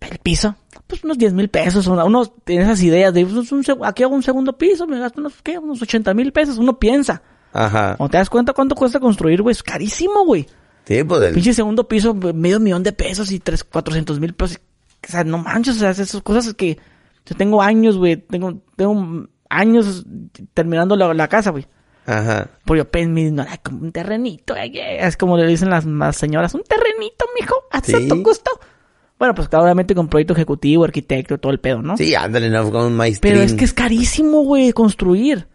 [0.00, 0.56] el piso,
[1.00, 1.86] pues unos 10 mil pesos.
[1.86, 5.20] Uno, uno tiene esas ideas de, pues, un aquí hago un segundo piso, me gasto
[5.20, 5.58] unos, ¿qué?
[5.58, 6.58] Unos 80 mil pesos.
[6.58, 7.22] Uno piensa.
[7.52, 7.96] Ajá.
[7.96, 10.46] Cuando te das cuenta cuánto cuesta construir, güey, es carísimo, güey.
[10.84, 14.58] Sí, pues Pinche segundo piso, medio millón de pesos y tres, cuatrocientos mil pesos.
[15.06, 16.78] O sea, no manches, o sea, esas cosas que
[17.26, 20.04] yo tengo años, güey, tengo, tengo años
[20.54, 21.66] terminando la, la casa, güey.
[22.06, 22.48] Ajá.
[22.64, 26.62] Pues yo pensé, no, como un terrenito, es como le dicen las, las señoras, un
[26.64, 28.08] terrenito, mijo, haz Sí.
[28.08, 28.50] tu gusto.
[29.22, 31.96] Bueno, pues claro, obviamente con proyecto ejecutivo, arquitecto, todo el pedo, ¿no?
[31.96, 33.34] Sí, ándale, no, con un maestrín.
[33.34, 35.46] Pero es que es carísimo, güey, construir.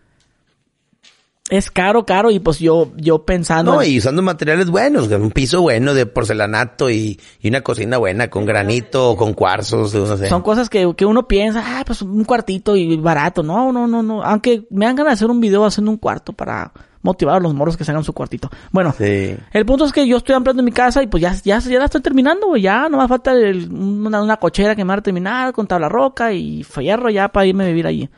[1.49, 3.73] Es caro, caro, y pues yo, yo pensando...
[3.73, 7.97] No, en- y usando materiales buenos, un piso bueno de porcelanato y, y una cocina
[7.97, 10.29] buena con granito o con cuarzos, no sé.
[10.29, 13.43] Son cosas que, que uno piensa, ah, pues un cuartito y barato.
[13.43, 14.23] No, no, no, no.
[14.23, 16.71] Aunque me dan ganas de hacer un video haciendo un cuarto para
[17.07, 18.49] motivar a los morros que se hagan su cuartito.
[18.71, 19.35] Bueno, Sí.
[19.51, 21.85] el punto es que yo estoy ampliando mi casa y pues ya, ya, ya la
[21.85, 22.61] estoy terminando, güey.
[22.61, 25.89] Ya no me falta el- una, una cochera que me va a terminar con tabla
[25.89, 28.09] roca y fierro ya para irme a vivir allí.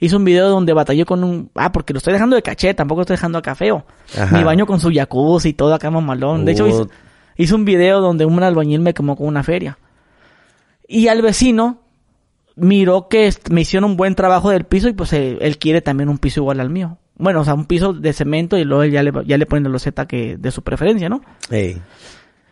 [0.00, 1.50] Hice un video donde batallé con un...
[1.54, 3.84] Ah, porque lo estoy dejando de caché, tampoco lo estoy dejando acá feo.
[4.16, 4.36] Ajá.
[4.36, 6.44] Mi baño con su jacuzzi y todo acá mamalón.
[6.44, 6.84] De hecho, hice,
[7.36, 9.76] hice un video donde un albañil me quemó con una feria.
[10.86, 11.80] Y al vecino
[12.54, 16.18] miró que me hicieron un buen trabajo del piso y pues él quiere también un
[16.18, 16.96] piso igual al mío.
[17.18, 19.62] Bueno, o sea, un piso de cemento y luego él ya le, ya le pone
[19.62, 21.20] la loseta que de su preferencia, ¿no?
[21.50, 21.80] Ey.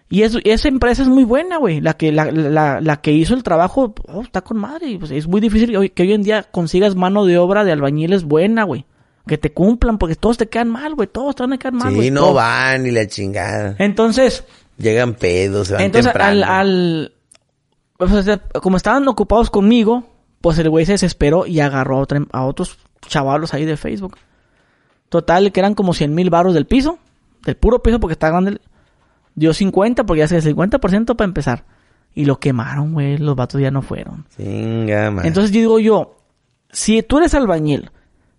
[0.09, 1.81] Y eso, y esa empresa es muy buena, güey.
[1.81, 4.96] La que, la, la, la que hizo el trabajo, oh, está con madre.
[4.98, 7.72] Pues, es muy difícil que hoy, que hoy en día consigas mano de obra de
[7.72, 8.87] albañiles buena, güey.
[9.26, 11.09] Que te cumplan, porque todos te quedan mal, güey.
[11.09, 12.11] Todos te van a quedar mal, Sí, güey.
[12.12, 12.35] no todos.
[12.37, 13.74] van y la chingada.
[13.79, 14.44] Entonces,
[14.79, 16.44] Llegan pedos, se van entonces temprano.
[16.44, 17.12] al, al,
[18.62, 20.05] como estaban ocupados conmigo,
[20.40, 24.16] pues el güey se desesperó y agarró a, otra- a otros chavalos ahí de Facebook.
[25.09, 26.99] Total, que eran como 100 mil baros del piso,
[27.45, 28.61] del puro piso porque está grande.
[29.35, 31.64] Dio 50 porque ya se el 50% para empezar.
[32.14, 34.25] Y lo quemaron, güey, los vatos ya no fueron.
[34.38, 35.27] Man.
[35.27, 36.16] Entonces digo yo,
[36.71, 37.90] si tú eres albañil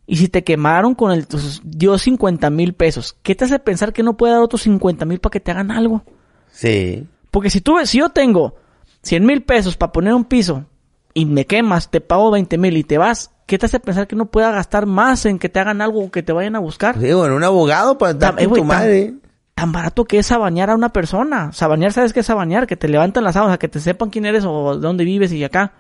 [0.08, 3.94] y si te quemaron con el, tus- dio 50 mil pesos, ¿qué te hace pensar
[3.94, 6.04] que no puede dar otros 50 mil para que te hagan algo?
[6.52, 7.06] Sí.
[7.30, 8.56] Porque si tú si yo tengo
[9.04, 10.66] 100 mil pesos para poner un piso
[11.14, 14.16] y me quemas, te pago 20 mil y te vas, ¿qué te hace pensar que
[14.16, 17.00] no pueda gastar más en que te hagan algo o que te vayan a buscar?
[17.00, 19.16] Sí, bueno, un abogado para estar eh, con tu madre.
[19.56, 21.52] Tan barato que es sabañar a una persona.
[21.52, 22.68] Sabañar, ¿sabes qué es sabañar?
[22.68, 25.44] Que te levantan las sábanas, que te sepan quién eres o de dónde vives y
[25.44, 25.72] acá.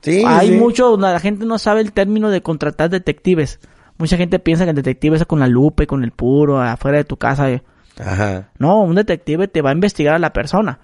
[0.00, 0.54] Sí, Hay sí.
[0.56, 3.60] mucho, la gente no sabe el término de contratar detectives.
[3.98, 6.96] Mucha gente piensa que el detective es con la lupa y con el puro afuera
[6.96, 7.50] de tu casa.
[7.50, 7.62] eh.
[8.02, 8.48] Ajá.
[8.58, 10.78] No, un detective te va a investigar a la persona.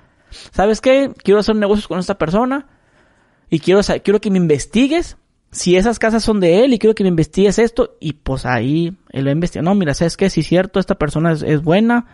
[0.53, 1.11] ¿Sabes qué?
[1.23, 2.67] Quiero hacer negocios con esta persona
[3.49, 5.17] y quiero, quiero que me investigues
[5.51, 8.97] si esas casas son de él y quiero que me investigues esto y pues ahí
[9.11, 9.65] él va a investigar.
[9.65, 10.29] No, mira, ¿sabes qué?
[10.31, 12.07] Si es cierto, esta persona es, es buena,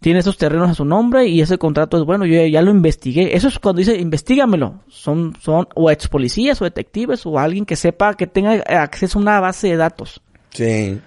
[0.00, 2.70] tiene esos terrenos a su nombre y ese contrato es bueno, yo ya, ya lo
[2.70, 3.36] investigué.
[3.36, 4.80] Eso es cuando dice investigamelo.
[4.88, 9.22] Son, son o ex policías o detectives o alguien que sepa que tenga acceso a
[9.22, 10.20] una base de datos.
[10.50, 11.00] Sí.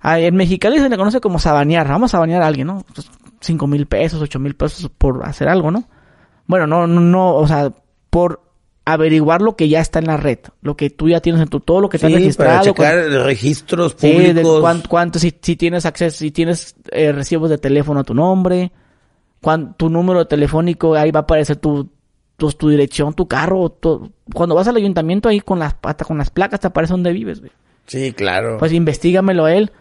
[0.00, 1.86] Ah, en Mexicali se le conoce como sabanear.
[1.86, 2.84] Vamos a sabanear a alguien, ¿no?
[2.94, 3.10] Pues,
[3.42, 5.88] Cinco mil pesos, ocho mil pesos por hacer algo, ¿no?
[6.46, 7.72] Bueno, no, no, no, o sea,
[8.10, 8.49] por
[8.94, 10.38] averiguar lo que ya está en la red.
[10.62, 12.20] Lo que tú ya tienes en tu, todo lo que te has Sí, para
[12.60, 12.64] registrado.
[12.64, 14.60] checar registros Sí, de públicos.
[14.60, 18.72] cuán- cuánto, si, si tienes acceso, si tienes eh, recibos de teléfono a tu nombre,
[19.40, 21.88] cuán- tu número telefónico, ahí va a aparecer tu,
[22.36, 26.18] tu, tu dirección, tu carro, tu- cuando vas al ayuntamiento ahí con las, hasta con
[26.18, 27.52] las placas te aparece donde vives, güey.
[27.86, 28.56] Sí, claro.
[28.58, 29.72] Pues investigamelo a él.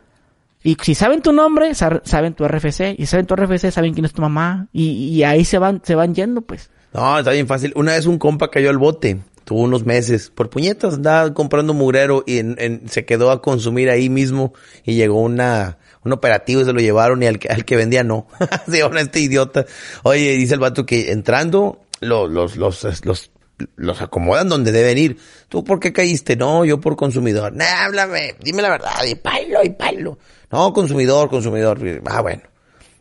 [0.62, 2.94] Y si saben tu nombre, sa- saben tu RFC.
[2.98, 4.68] Y si saben tu RFC, saben quién es tu mamá.
[4.74, 6.70] Y, y ahí se van, se van yendo, pues.
[6.94, 7.72] No, está bien fácil.
[7.76, 9.20] Una vez un compa cayó al bote.
[9.44, 10.30] Tuvo unos meses.
[10.30, 14.54] Por puñetas andaba comprando mugrero y en- en- se quedó a consumir ahí mismo.
[14.86, 18.04] Y llegó una, un operativo y se lo llevaron y al que, al que vendía
[18.04, 18.28] no.
[18.68, 19.66] Se llevaron a este idiota.
[20.04, 23.32] Oye, dice el vato que entrando, los, los, los, los
[23.76, 25.18] los acomodan donde deben ir.
[25.50, 26.38] ¿Tú por qué caíste?
[26.38, 27.52] No, yo por consumidor.
[27.54, 30.18] No, háblame, dime la verdad, y pailo, y pailo.
[30.50, 31.78] No, consumidor, consumidor.
[32.06, 32.44] Ah, bueno.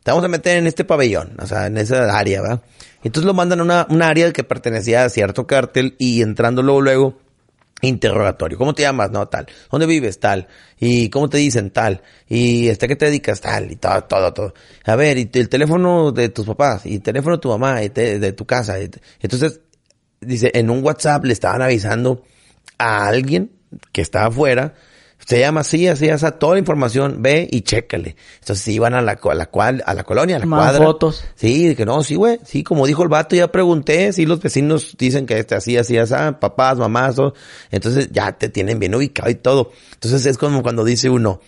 [0.03, 2.63] Te vamos a meter en este pabellón, o sea, en esa área, ¿verdad?
[3.03, 6.81] Entonces lo mandan a una, una área que pertenecía a cierto cártel y entrando luego,
[6.81, 7.19] luego,
[7.81, 8.59] interrogatorio.
[8.59, 9.11] ¿Cómo te llamas?
[9.11, 9.47] No, tal.
[9.71, 10.19] ¿Dónde vives?
[10.19, 10.49] Tal.
[10.81, 11.71] ¿Y cómo te dicen?
[11.71, 12.03] Tal.
[12.29, 13.41] ¿Y este qué te dedicas?
[13.41, 13.71] Tal.
[13.71, 14.55] Y todo, todo, todo.
[14.85, 17.91] A ver, y el teléfono de tus papás, y el teléfono de tu mamá, y
[17.91, 18.77] te- de tu casa.
[19.21, 19.61] Entonces,
[20.21, 22.25] dice, en un WhatsApp le estaban avisando
[22.79, 23.53] a alguien
[23.93, 24.75] que estaba afuera,
[25.27, 28.17] se llama así, así, así, toda la información, ve y chécale.
[28.41, 30.85] Entonces se iban a la, a la cual, a la colonia, a la Mandan cuadra.
[30.87, 31.25] fotos.
[31.35, 32.41] Sí, que no, sí, güey.
[32.45, 34.13] Sí, como dijo el vato, ya pregunté.
[34.13, 37.35] Sí, los vecinos dicen que este así, así, así, papás, mamás, todo.
[37.71, 39.73] Entonces ya te tienen bien ubicado y todo.
[39.93, 41.41] Entonces es como cuando dice uno,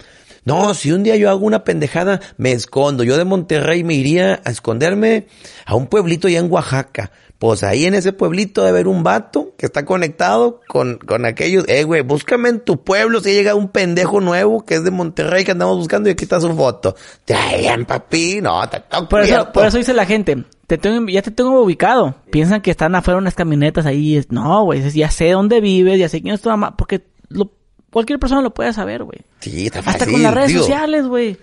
[0.44, 3.04] no, si un día yo hago una pendejada, me escondo.
[3.04, 5.26] Yo de Monterrey me iría a esconderme
[5.66, 7.12] a un pueblito ya en Oaxaca.
[7.40, 11.64] Pues ahí en ese pueblito debe haber un vato que está conectado con, con aquellos.
[11.68, 15.42] Eh, güey, búscame en tu pueblo si llega un pendejo nuevo que es de Monterrey
[15.42, 16.94] que andamos buscando y aquí está su foto.
[17.26, 21.22] Bien, papi, no, te tengo Por eso, por eso dice la gente, te tengo, ya
[21.22, 22.14] te tengo ubicado.
[22.30, 24.22] Piensan que están afuera unas camionetas ahí.
[24.28, 27.52] No, güey, ya sé dónde vives, ya sé quién es tu mamá, porque lo-
[27.90, 29.20] cualquier persona lo puede saber, güey.
[29.40, 30.02] Sí, está fácil.
[30.02, 30.60] Hasta con las redes digo.
[30.60, 31.38] sociales, güey.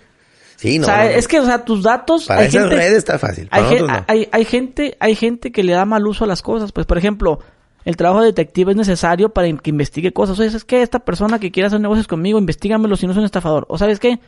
[0.58, 0.86] Sí, no.
[0.86, 1.10] o sea, no, no.
[1.12, 2.26] es que, o sea, tus datos...
[2.26, 3.48] Para hay esas gente- redes está fácil.
[3.52, 4.06] Hay, Para no.
[4.08, 6.72] hay, hay gente, hay gente que le da mal uso a las cosas.
[6.72, 7.40] Pues, por ejemplo,
[7.86, 10.38] el trabajo de detective es necesario para que investigue cosas.
[10.40, 10.82] Oye, ¿sabes qué?
[10.82, 13.66] Esta persona que quiere hacer negocios conmigo, investígamelo si no es un estafador.
[13.70, 14.20] O ¿sabes qué?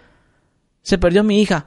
[0.84, 1.66] Se perdió mi hija.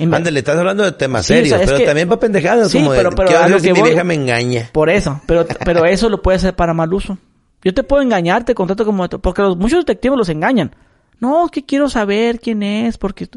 [0.00, 2.70] Ándale, estás hablando de temas Sí, o sea, serios, es pero que- también para pendejadas,
[2.70, 4.70] Sí, como pero- pero ¿qué a si que mi vieja me engaña?
[4.72, 7.16] Por eso, pero, pero eso lo puede hacer para mal uso.
[7.62, 9.08] Yo te puedo engañar, te contrato como...
[9.08, 10.74] Porque los, muchos detectives los engañan.
[11.20, 13.28] No, que quiero saber quién es, porque...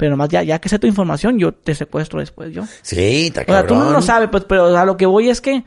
[0.00, 2.64] Pero nomás ya, ya que sé tu información, yo te secuestro después, yo.
[2.80, 3.78] Sí, está O sea, tú cabrón.
[3.80, 5.62] no lo sabes, pues, pero a lo que voy es que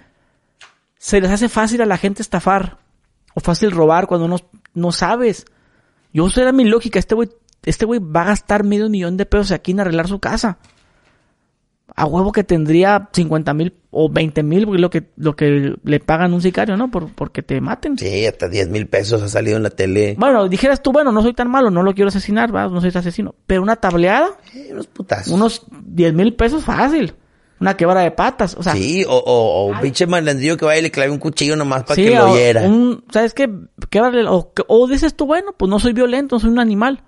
[0.98, 2.80] se les hace fácil a la gente estafar
[3.36, 4.38] o fácil robar cuando no,
[4.74, 5.46] no sabes.
[6.14, 7.30] Yo esa era mi lógica, este güey,
[7.64, 10.58] este güey va a gastar medio millón de pesos aquí en arreglar su casa.
[11.96, 16.34] A huevo que tendría 50 mil o 20 mil, lo que, lo que le pagan
[16.34, 16.90] un sicario, ¿no?
[16.90, 17.98] Por, porque te maten.
[18.00, 20.16] Sí, hasta 10 mil pesos ha salido en la tele.
[20.18, 22.68] Bueno, dijeras tú, bueno, no soy tan malo, no lo quiero asesinar, ¿va?
[22.68, 23.36] no soy asesino.
[23.46, 25.32] Pero una tableada, Eh, unos putazos.
[25.34, 27.14] unos 10 mil pesos fácil.
[27.60, 28.74] Una quebra de patas, o sea.
[28.74, 31.84] Sí, o, o, o un pinche malandrillo que vaya y le clave un cuchillo nomás
[31.84, 32.32] para Sí, que lo
[32.68, 33.48] un- ¿Sabes qué?
[33.92, 37.04] Québrale- o, que- o dices tú, bueno, pues no soy violento, soy un animal.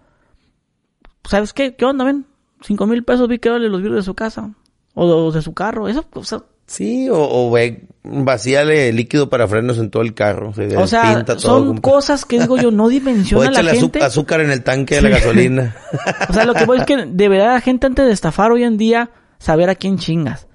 [1.23, 1.75] ¿Sabes qué?
[1.75, 2.25] ¿Qué onda, ven?
[2.61, 4.51] Cinco mil pesos vi quebrarle los vidrios de su casa.
[4.95, 5.87] O de, o de su carro.
[5.87, 10.51] Eso, o sea, Sí, o, o ve, vacíale líquido para frenos en todo el carro.
[10.53, 13.81] Se o sea, todo, son cosas que digo yo, no O dimensiona la échale azu-
[13.81, 14.03] gente.
[14.03, 15.75] azúcar en el tanque de la gasolina.
[16.29, 18.77] O sea, lo que voy es que deberá la gente antes de estafar hoy en
[18.77, 20.47] día saber a quién chingas.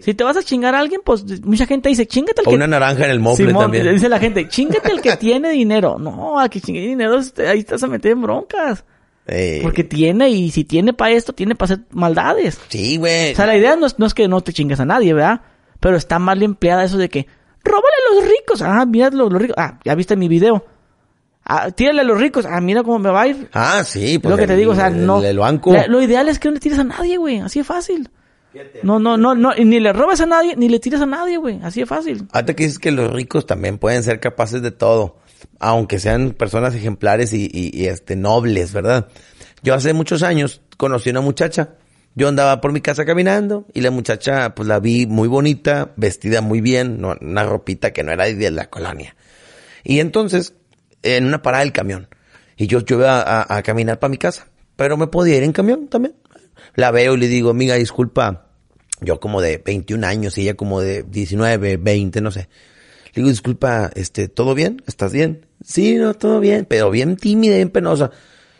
[0.00, 2.56] Si te vas a chingar a alguien, pues mucha gente dice, chingate al o que...
[2.56, 3.92] una naranja en el mofle Simón, también.
[3.92, 5.98] dice la gente, chingate el que tiene dinero.
[5.98, 8.84] No, a que chingue dinero, ahí estás a meter en broncas.
[9.32, 12.58] Eh, Porque tiene, y si tiene para esto, tiene para hacer maldades.
[12.68, 13.32] Sí, güey.
[13.32, 15.42] O sea, la idea no es, no es que no te chingues a nadie, ¿verdad?
[15.78, 17.26] Pero está mal empleada eso de que,
[17.62, 18.60] róbale a los ricos.
[18.62, 19.56] Ah, mira los, los ricos.
[19.56, 20.64] Ah, ya viste mi video.
[21.44, 22.44] Ah, tírale a los ricos.
[22.44, 23.48] Ah, mira cómo me va a ir.
[23.52, 25.22] Ah, sí, Es pues lo que te digo, o sea, no.
[25.22, 25.72] El, banco.
[25.72, 27.38] La- lo ideal es que no le tires a nadie, güey.
[27.40, 28.10] Así de fácil.
[28.82, 29.54] No, no, no, no.
[29.54, 31.60] Ni le robas a nadie, ni le tiras a nadie, güey.
[31.62, 32.26] Así de fácil.
[32.32, 35.18] Ahorita que dices que los ricos también pueden ser capaces de todo,
[35.58, 39.08] aunque sean personas ejemplares y, este nobles, ¿verdad?
[39.62, 41.74] Yo hace muchos años conocí una muchacha.
[42.14, 46.40] Yo andaba por mi casa caminando y la muchacha, pues la vi muy bonita, vestida
[46.40, 49.14] muy bien, una ropita que no era de la colonia.
[49.84, 50.54] Y entonces,
[51.02, 52.08] en una parada del camión,
[52.56, 55.52] y yo, yo iba a, a caminar para mi casa, pero me podía ir en
[55.52, 56.14] camión también.
[56.74, 58.46] La veo y le digo, amiga, disculpa,
[59.00, 62.48] yo como de 21 años y ella como de 19, 20, no sé.
[63.12, 64.82] Le digo, disculpa, este, ¿todo bien?
[64.86, 65.46] ¿Estás bien?
[65.64, 68.06] Sí, no, todo bien, pero bien tímida, bien penosa.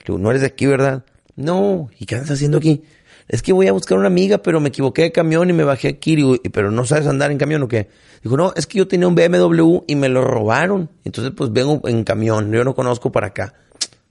[0.00, 1.04] Le digo, no eres de aquí, ¿verdad?
[1.36, 2.82] No, ¿y qué andas haciendo aquí?
[3.28, 5.86] Es que voy a buscar una amiga, pero me equivoqué de camión y me bajé
[5.88, 6.16] aquí.
[6.16, 7.88] Digo, "¿Y- pero no sabes andar en camión o qué?
[8.24, 10.90] Dijo, no, es que yo tenía un BMW y me lo robaron.
[11.04, 13.54] Entonces, pues vengo en camión, yo no conozco para acá.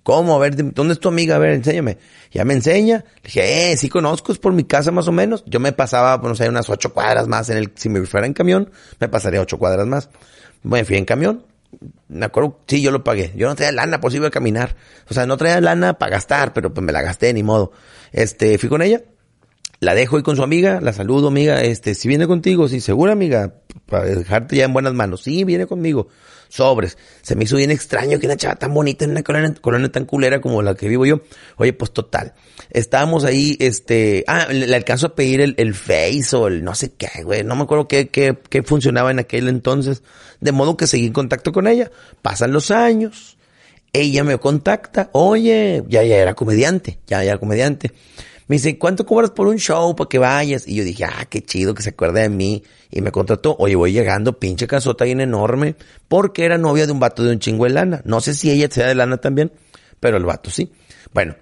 [0.10, 0.36] ¿Cómo?
[0.36, 1.36] A ver, ¿dónde es tu amiga?
[1.36, 2.00] A ver, enséñame.
[2.32, 3.06] Ya me enseña.
[3.18, 5.44] Le dije, eh, sí conozco, es por mi casa más o menos.
[5.46, 8.34] Yo me pasaba, no sé, unas ocho cuadras más en el, si me fuera en
[8.34, 10.10] camión, me pasaría ocho cuadras más.
[10.64, 11.46] Bueno, fui en camión.
[12.08, 13.34] Me acuerdo, sí, yo lo pagué.
[13.36, 14.76] Yo no traía lana, pues iba a caminar.
[15.12, 17.72] O sea, no traía lana para gastar, pero pues me la gasté, ni modo.
[18.12, 19.04] Este, fui con ella.
[19.80, 23.14] La dejo ahí con su amiga, la saludo, amiga, este, si viene contigo, sí, segura,
[23.14, 23.54] amiga,
[23.86, 25.22] para dejarte ya en buenas manos.
[25.22, 26.08] Sí, viene conmigo.
[26.50, 26.98] Sobres.
[27.22, 30.06] Se me hizo bien extraño que una chava tan bonita en una colonia, colonia tan
[30.06, 31.22] culera como la que vivo yo.
[31.58, 32.34] Oye, pues total.
[32.72, 36.92] Estábamos ahí, este, ah, le, alcanzo a pedir el, el Face o el no sé
[36.94, 37.44] qué, güey.
[37.44, 40.02] No me acuerdo qué, qué, qué funcionaba en aquel entonces.
[40.42, 41.92] De modo que seguí en contacto con ella.
[42.22, 43.38] Pasan los años.
[43.94, 45.10] Ella me contacta.
[45.14, 47.00] Oye, ya, ya era comediante.
[47.08, 47.92] Ya, ya era comediante.
[48.50, 50.68] Me dice, ¿cuánto cobras por un show para que vayas?
[50.68, 52.64] Y yo dije, ah, qué chido que se acuerde de mí.
[52.90, 53.56] Y me contrató.
[53.60, 55.76] Oye, voy llegando, pinche casota bien enorme.
[56.08, 58.02] Porque era novia de un vato de un chingo de lana.
[58.06, 59.52] No sé si ella sea de lana también,
[60.00, 60.72] pero el vato sí.
[61.14, 61.36] Bueno,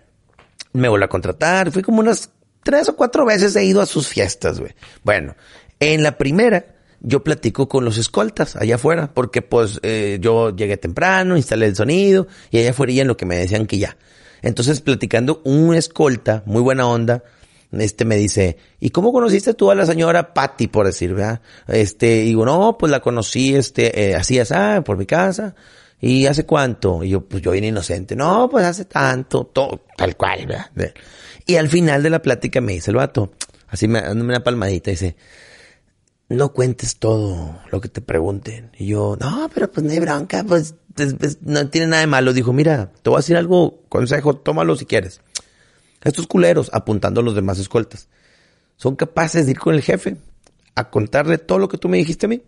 [0.73, 1.71] me volvió a contratar.
[1.71, 2.29] Fui como unas
[2.61, 4.73] tres o cuatro veces he ido a sus fiestas, güey.
[5.05, 5.33] Bueno,
[5.79, 10.75] en la primera, yo platico con los escoltas allá afuera, porque pues eh, yo llegué
[10.75, 13.95] temprano, instalé el sonido, y allá afuera ya en lo que me decían que ya.
[14.41, 17.23] Entonces, platicando, un escolta, muy buena onda,
[17.71, 21.41] este me dice, ¿y cómo conociste tú a la señora Patty, por decir, verdad?
[21.67, 24.53] Este, digo, no, pues la conocí, este, eh, así, así,
[24.85, 25.55] por mi casa.
[25.99, 27.03] ¿Y hace cuánto?
[27.03, 28.15] Y yo, pues yo bien inocente.
[28.15, 30.93] No, pues hace tanto, todo, tal cual, ¿verdad?
[31.45, 33.33] Y al final de la plática me dice el vato,
[33.67, 35.15] así me dándome una palmadita, dice,
[36.29, 38.71] no cuentes todo lo que te pregunten.
[38.77, 40.75] Y yo, no, pero pues no hay bronca, pues
[41.41, 42.33] no tiene nada de malo.
[42.33, 45.21] Dijo, mira, te voy a decir algo, consejo, tómalo si quieres.
[46.03, 48.07] Estos culeros, apuntando a los demás escoltas,
[48.77, 50.17] son capaces de ir con el jefe
[50.75, 52.41] a contarle todo lo que tú me dijiste a mí,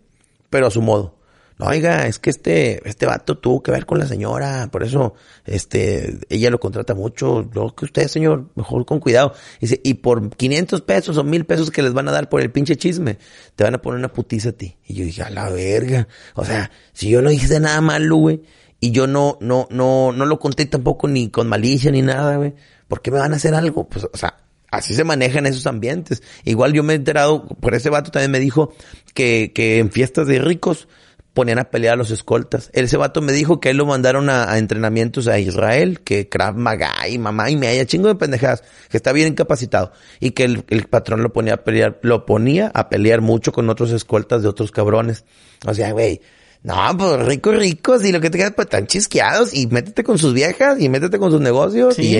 [0.48, 1.19] pero a su modo.
[1.60, 5.12] No, oiga, es que este, este vato tuvo que ver con la señora, por eso,
[5.44, 9.34] este, ella lo contrata mucho, lo que usted, señor, mejor con cuidado.
[9.60, 12.50] Dice, y por 500 pesos o 1000 pesos que les van a dar por el
[12.50, 13.18] pinche chisme,
[13.56, 14.78] te van a poner una putiza a ti.
[14.86, 16.08] Y yo dije, a la verga.
[16.34, 18.40] O sea, si yo no hice nada malo, güey,
[18.80, 22.54] y yo no, no, no, no lo conté tampoco ni con malicia ni nada, güey,
[22.88, 23.86] ¿por qué me van a hacer algo?
[23.86, 24.34] Pues, o sea,
[24.70, 26.22] Así se manejan esos ambientes.
[26.44, 28.72] Igual yo me he enterado, por ese vato también me dijo
[29.14, 30.86] que, que en fiestas de ricos
[31.34, 32.70] ponían a pelear a los escoltas.
[32.72, 36.56] Ese vato me dijo que él lo mandaron a, a entrenamientos a Israel, que Krav
[36.56, 39.92] Maga y mamá y media, chingo de pendejadas, que está bien incapacitado.
[40.18, 43.70] Y que el, el patrón lo ponía a pelear, lo ponía a pelear mucho con
[43.70, 45.24] otros escoltas de otros cabrones.
[45.66, 46.20] O sea, güey,
[46.62, 50.18] no, pues ricos, ricos, y lo que te queda, pues están chisqueados, y métete con
[50.18, 52.16] sus viejas, y métete con sus negocios, Sí, y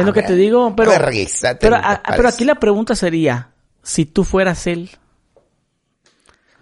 [0.00, 0.90] es lo que te digo, pero,
[1.60, 3.50] pero, a- pero aquí la pregunta sería,
[3.84, 4.90] si tú fueras él,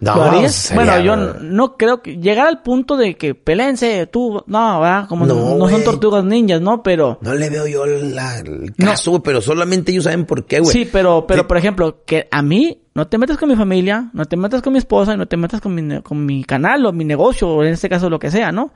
[0.03, 0.53] No, ¿lo harías?
[0.53, 5.07] sería- bueno, yo no creo que llegar al punto de que pelense, tú, no, ¿verdad?
[5.07, 6.83] Como No, no, son tortugas ninjas, ¿no?
[6.83, 10.71] Pero, No le veo yo la- el caso, pero solamente ellos saben por qué, güey.
[10.71, 11.47] sí, pero, pero Sí.
[11.47, 14.73] por ejemplo, que a mí no te metas con mi familia, no te metas con
[14.73, 17.63] mi esposa y no te metas con mi, con mi canal o mi negocio, o
[17.63, 18.71] en este caso lo que sea, ¿no?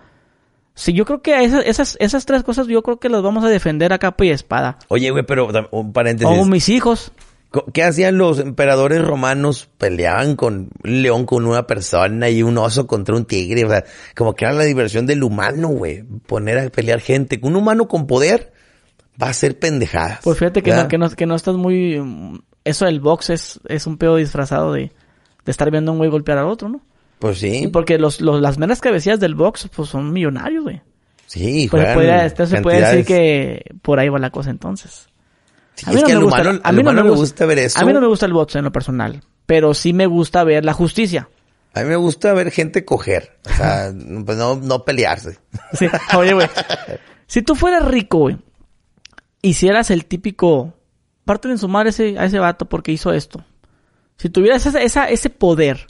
[0.74, 3.50] Sí, yo creo que esas, esas, esas tres cosas yo creo que las vamos a
[3.50, 4.78] defender a capa y espada.
[4.90, 6.38] Oye, güey, pero un paréntesis.
[6.40, 7.12] O mis hijos.
[7.74, 9.70] ¿Qué hacían los emperadores romanos?
[9.78, 13.66] Peleaban con un león con una persona y un oso contra un tigre.
[13.66, 16.04] O sea, como que era la diversión del humano, güey.
[16.04, 17.40] Poner a pelear gente.
[17.42, 18.52] Un humano con poder
[19.22, 20.20] va a ser pendejadas.
[20.24, 22.02] Pues fíjate que no, que no, que no estás muy...
[22.64, 24.92] Eso del box es, es un pedo disfrazado de,
[25.46, 26.82] de estar viendo a un güey golpear al otro, ¿no?
[27.20, 27.70] Pues sí.
[27.72, 30.82] porque los, los, las meras cabecillas del box, pues son millonarios, güey.
[31.26, 35.10] Sí, Pues puede, entonces se puede decir que por ahí va la cosa entonces.
[35.78, 37.10] Sí, A mí es no que me gusta- humano, a al mí no humano me
[37.10, 37.80] le gusta- gusta ver eso.
[37.80, 40.66] A mí no me gusta el box en lo personal, pero sí me gusta ver
[40.66, 41.30] la justicia.
[41.74, 43.38] A mí me gusta ver gente coger.
[43.46, 43.94] O sea,
[44.26, 45.38] pues no, no pelearse.
[45.74, 45.88] Sí,
[46.18, 46.48] oye, güey.
[47.30, 48.38] Si tú fueras rico, güey,
[49.42, 50.74] hicieras el típico...
[51.26, 53.44] Parte en su madre ese, a ese vato porque hizo esto.
[54.18, 55.88] Si tuvieras esa, esa- ese poder...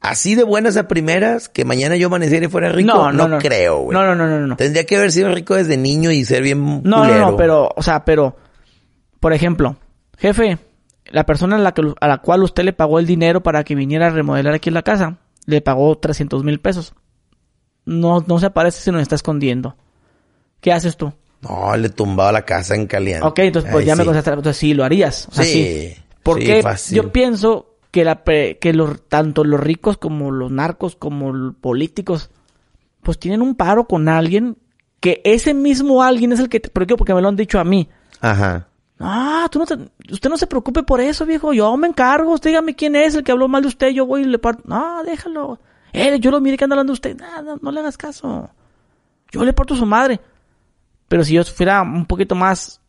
[0.00, 3.28] Así de buenas a primeras, que mañana yo amaneciera y fuera rico, no, No, no,
[3.28, 3.38] no.
[3.38, 3.96] creo, güey.
[3.96, 4.56] No, no, no, no, no.
[4.56, 7.82] Tendría que haber sido rico desde niño y ser bien No, no, no, pero, o
[7.84, 8.36] sea, pero,
[9.22, 9.76] por ejemplo,
[10.18, 10.58] jefe,
[11.06, 13.76] la persona a la, que, a la cual usted le pagó el dinero para que
[13.76, 16.92] viniera a remodelar aquí en la casa, le pagó 300 mil pesos.
[17.84, 19.76] No, no se aparece si nos está escondiendo.
[20.60, 21.12] ¿Qué haces tú?
[21.40, 23.24] No, le tumbaba la casa en caliente.
[23.24, 24.06] Ok, entonces pues ya me sí.
[24.06, 25.28] contestaste, entonces sí, lo harías.
[25.30, 26.02] O sea, Sí, sí.
[26.24, 26.96] Porque sí, fácil.
[26.96, 32.30] yo pienso que, la, que los, tanto los ricos como los narcos como los políticos,
[33.04, 34.58] pues tienen un paro con alguien
[34.98, 36.58] que ese mismo alguien es el que...
[36.58, 36.96] Te, ¿Por qué?
[36.96, 37.88] Porque me lo han dicho a mí.
[38.20, 38.66] Ajá.
[39.04, 39.78] Ah, tú no te-
[40.12, 41.52] usted no se preocupe por eso, viejo.
[41.52, 42.32] Yo me encargo.
[42.32, 43.88] Usted dígame quién es el que habló mal de usted.
[43.90, 44.62] Yo voy y le parto.
[44.66, 45.58] No, déjalo.
[45.92, 47.16] Eh, yo lo miré que anda hablando de usted.
[47.18, 48.48] No, no, no le hagas caso.
[49.32, 50.20] Yo le parto a su madre.
[51.08, 52.80] Pero si yo fuera un poquito más...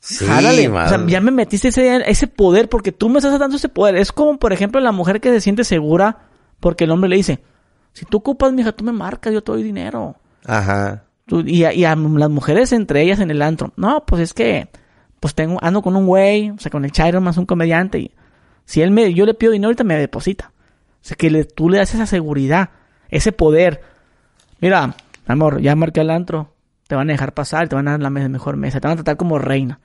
[0.00, 0.68] Sí, jálale.
[0.68, 3.96] O sea, ya me metiste ese, ese poder porque tú me estás dando ese poder.
[3.96, 6.18] Es como, por ejemplo, la mujer que se siente segura
[6.60, 7.42] porque el hombre le dice,
[7.94, 10.16] si tú ocupas, mija, tú me marcas, yo te doy dinero.
[10.44, 11.04] Ajá.
[11.26, 13.72] Y, a, las mujeres entre ellas en el antro.
[13.76, 14.68] No, pues es que
[15.20, 18.10] pues tengo, ando con un güey, o sea, con el Chairo más un comediante y
[18.66, 20.52] si él me, yo le pido dinero ahorita me deposita.
[20.56, 22.70] O sea, que le- tú le das esa seguridad,
[23.08, 23.80] ese poder.
[24.60, 24.94] Mira,
[25.26, 26.52] amor, ya marqué al antro,
[26.88, 28.92] te van a dejar pasar, te van a dar la me- mejor mesa, te van
[28.94, 29.80] a tratar como reina.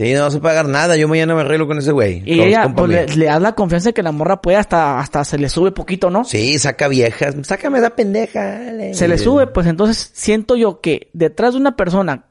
[0.00, 0.96] Sí, no vas a pagar nada.
[0.96, 2.22] Yo mañana me arreglo con ese güey.
[2.24, 5.22] Y ella, pues, le, le das la confianza de que la morra puede hasta, hasta
[5.26, 6.24] se le sube poquito, ¿no?
[6.24, 7.34] Sí, saca viejas.
[7.42, 8.40] Sácame esa pendeja.
[8.60, 8.94] dale.
[8.94, 12.24] se le sube, pues entonces siento yo que detrás de una persona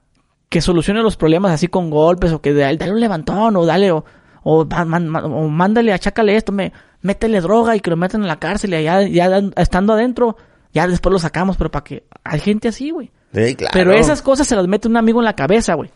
[0.49, 4.03] que solucione los problemas así con golpes o que dale, un levantón o dale o,
[4.41, 8.73] o, man- mándale, achácale esto, me, métele droga y que lo metan en la cárcel
[8.73, 10.37] y allá, ya estando adentro,
[10.73, 13.11] ya después lo sacamos, pero para que hay gente así, güey.
[13.31, 13.73] Sí, claro.
[13.73, 15.91] Pero esas cosas se las mete un amigo en la cabeza, güey.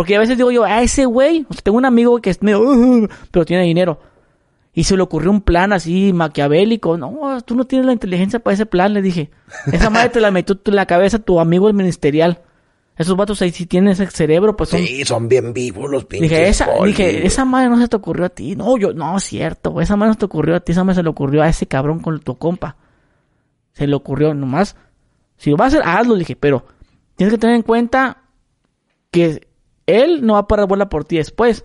[0.00, 2.42] Porque a veces digo yo, a ese güey, o sea, tengo un amigo que es
[2.42, 4.00] medio, "Uh", pero tiene dinero.
[4.72, 6.96] Y se le ocurrió un plan así maquiavélico.
[6.96, 9.30] No, tú no tienes la inteligencia para ese plan, le dije.
[9.70, 12.40] Esa madre te la metió en la cabeza tu amigo el ministerial.
[12.96, 14.80] Esos vatos ahí si tienen ese cerebro, pues son...
[14.80, 16.30] Sí, son bien vivos los pinches.
[16.30, 18.56] Dije, esa, dije, esa madre no se te ocurrió a ti.
[18.56, 21.02] No, yo, no, cierto, esa madre no se te ocurrió a ti, esa madre se
[21.02, 22.76] le ocurrió a ese cabrón con tu compa.
[23.74, 24.76] Se le ocurrió nomás.
[25.36, 26.64] Si lo vas a hacer, hazlo, le dije, pero
[27.16, 28.22] tienes que tener en cuenta
[29.10, 29.49] que
[29.90, 31.64] él no va a parar bola por ti después.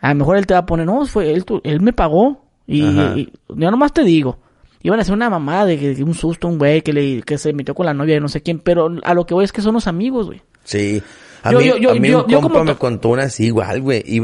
[0.00, 2.44] A lo mejor él te va a poner, no, fue él, tu- él me pagó.
[2.66, 4.38] Y, y- yo nomás te digo.
[4.82, 7.52] Iban a hacer una mamada de, que- un susto, un güey que, le, que se
[7.52, 8.60] metió con la novia de no sé quién.
[8.60, 10.42] Pero a lo que voy es que son los amigos, güey.
[10.64, 11.02] Sí.
[11.42, 13.24] A Yo- mí, yo- yo- a mí yo- un yo compa como me contó una
[13.24, 14.02] así igual, güey.
[14.06, 14.22] Y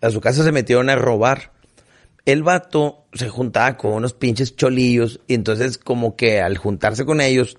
[0.00, 1.52] a su casa se metieron a robar.
[2.24, 5.20] El vato se juntaba con unos pinches cholillos.
[5.26, 7.58] Y entonces como que al juntarse con ellos,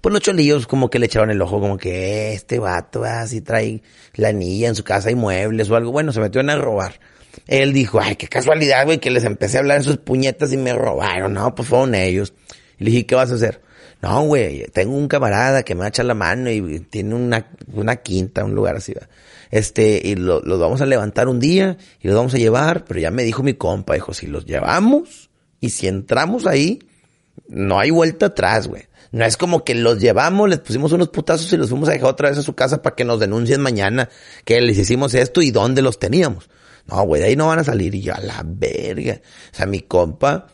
[0.00, 3.40] pues los cholillos como que le echaban el ojo como que "Eh, este vato así
[3.40, 3.82] trae
[4.14, 5.90] la anilla en su casa y muebles o algo.
[5.92, 7.00] Bueno, se metieron a robar.
[7.46, 10.56] Él dijo, ay, qué casualidad, güey, que les empecé a hablar en sus puñetas y
[10.56, 11.34] me robaron.
[11.34, 12.34] No, pues fueron ellos.
[12.78, 13.60] Y le dije, ¿qué vas a hacer?
[14.02, 17.48] No, güey, tengo un camarada que me va a echar la mano y tiene una,
[17.72, 18.94] una quinta, un lugar así.
[19.50, 23.00] Este, y lo- los vamos a levantar un día y los vamos a llevar, pero
[23.00, 25.30] ya me dijo mi compa, dijo, si los llevamos
[25.60, 26.80] y si entramos ahí,
[27.48, 28.84] no hay vuelta atrás, güey.
[29.12, 32.10] No es como que los llevamos, les pusimos unos putazos y los fuimos a dejar
[32.10, 34.08] otra vez a su casa para que nos denuncien mañana
[34.44, 36.50] que les hicimos esto y dónde los teníamos.
[36.86, 37.94] No, güey, de ahí no van a salir.
[37.94, 39.20] Y yo, a la verga.
[39.52, 40.46] O sea, mi compa,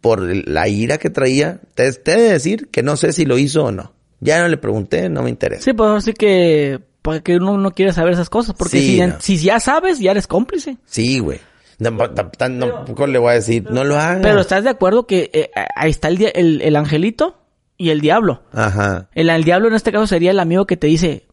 [0.00, 3.38] por la ira que traía, te, te he de decir que no sé si lo
[3.38, 3.92] hizo o no.
[4.20, 5.62] Ya no le pregunté, no me interesa.
[5.62, 6.80] Sí, pues así que...
[7.02, 8.56] Porque uno no quiere saber esas cosas.
[8.58, 9.16] Porque Sí, si, ya, no.
[9.20, 10.76] si ya sabes, ya eres cómplice.
[10.86, 11.38] Sí, güey.
[11.78, 14.20] No, ta- ta- no, tampoco le voy a decir, no lo haga.
[14.22, 17.38] Pero estás de acuerdo que eh, ahí está el, el, el angelito
[17.76, 18.42] y el diablo.
[18.52, 19.08] Ajá.
[19.14, 21.26] El, el diablo en este caso sería el amigo que te dice,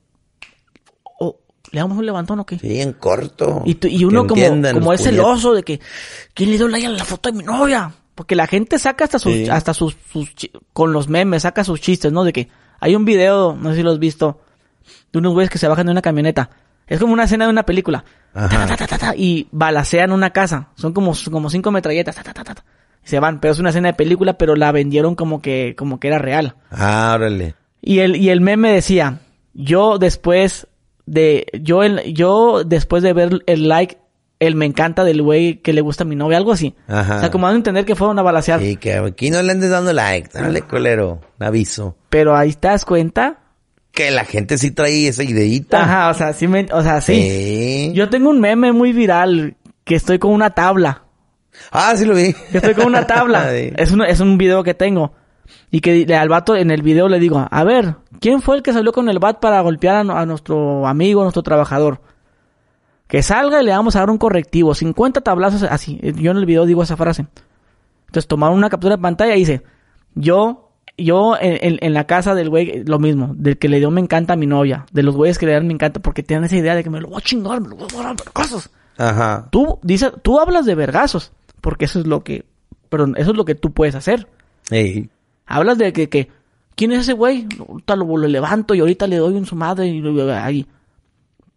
[1.20, 1.38] oh,
[1.72, 2.60] ¿le damos un levantón o qué?
[2.60, 3.62] Sí, en corto.
[3.66, 4.42] Y, tú- y uno como,
[4.74, 5.80] como es celoso de que,
[6.34, 7.94] ¿quién le dio like a la foto de mi novia?
[8.16, 9.50] Porque la gente saca hasta sus, Sí.
[9.50, 10.30] hasta sus, sus
[10.72, 12.24] con los memes, saca sus chistes, ¿no?
[12.24, 14.42] De que hay un video, no sé si lo has visto,
[15.12, 16.50] de unos güeyes que se bajan de una camioneta.
[16.86, 18.04] Es como una escena de una película.
[18.34, 18.50] Ajá.
[18.50, 20.70] Ta, ta, ta, ta, ta, y balacean una casa.
[20.76, 22.16] Son como, como cinco metralletas.
[23.04, 23.40] Se van.
[23.40, 26.56] Pero es una escena de película, pero la vendieron como que, como que era real.
[26.72, 27.56] Ah, órale.
[27.82, 29.20] Y el, y el meme decía,
[29.54, 30.68] yo después
[31.06, 33.98] de, yo, el, yo después de ver el like,
[34.40, 36.76] el me encanta del güey que le gusta a mi novia, algo así.
[36.88, 37.18] Ajá.
[37.18, 38.62] O sea, como dando a entender que fueron a balasear.
[38.62, 40.30] Y que aquí no le andes dando like.
[40.34, 41.22] Dale, colero.
[41.40, 41.96] Aviso.
[42.10, 43.40] Pero ahí te das cuenta.
[43.92, 45.84] Que la gente sí trae esa ideita.
[45.84, 47.14] Ajá, o sea, sí me, o sea, sí.
[47.14, 47.92] Sí.
[47.94, 51.03] Yo tengo un meme muy viral que estoy con una tabla.
[51.72, 52.36] Ah, sí lo vi.
[52.52, 53.50] Estoy con una tabla.
[53.52, 53.72] Sí.
[53.76, 55.14] es, un, es un video que tengo.
[55.72, 58.74] Y que al vato en el video le digo, a ver, ¿quién fue el que
[58.74, 62.00] salió con el bat para golpear a, nuestro amigo, a nuestro trabajador?
[63.08, 64.74] Que salga y le vamos a dar un correctivo.
[64.74, 66.00] 50 tablazos así.
[66.02, 67.28] Yo en el video digo esa frase.
[68.08, 69.64] Entonces tomaron una captura de pantalla y dice,
[70.16, 73.90] yo, yo en, en- en la casa del güey, lo mismo, del que le dio
[73.92, 76.46] me encanta a mi novia, de los güeyes que le dan me encanta porque tienen
[76.46, 78.70] esa idea de que me lo voy a chingar, me lo voy a vergazos.
[78.98, 79.48] Ajá.
[79.52, 81.32] Tú, dice, tú hablas de vergazos,
[81.64, 82.44] porque eso es lo que,
[82.90, 84.28] perdón, eso es lo que tú puedes hacer.
[85.46, 86.30] Hablas de que, que
[86.76, 87.48] ¿quién es ese güey?
[87.68, 90.68] Ahorita lo, lo levanto y ahorita le doy en su madre y ahí.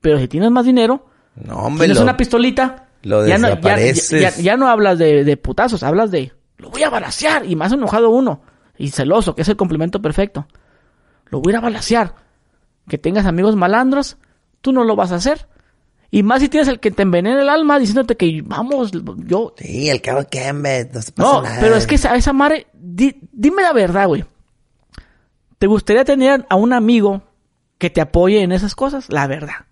[0.00, 1.86] Pero si tienes más dinero, No, hombre.
[1.86, 4.20] tienes lo- una pistolita, lo ya, no, ya, desapareces.
[4.36, 7.72] ya- ya no hablas de, de putazos, hablas de lo voy a balasear y más
[7.72, 8.40] enojado uno
[8.78, 10.46] y celoso, que es el complemento perfecto.
[11.30, 12.14] Lo voy a balasear.
[12.88, 14.16] Que tengas amigos malandros,
[14.60, 15.48] tú no lo vas a hacer.
[16.10, 18.90] Y más si tienes el que te envenena el alma diciéndote que vamos,
[19.26, 21.56] yo Sí, el cabo que hombre, no se pasa no, nada.
[21.60, 24.24] pero es que esa, esa madre, di- dime la verdad, güey.
[25.58, 27.22] ¿Te gustaría tener a un amigo
[27.78, 29.06] que te apoye en esas cosas?
[29.08, 29.66] La verdad.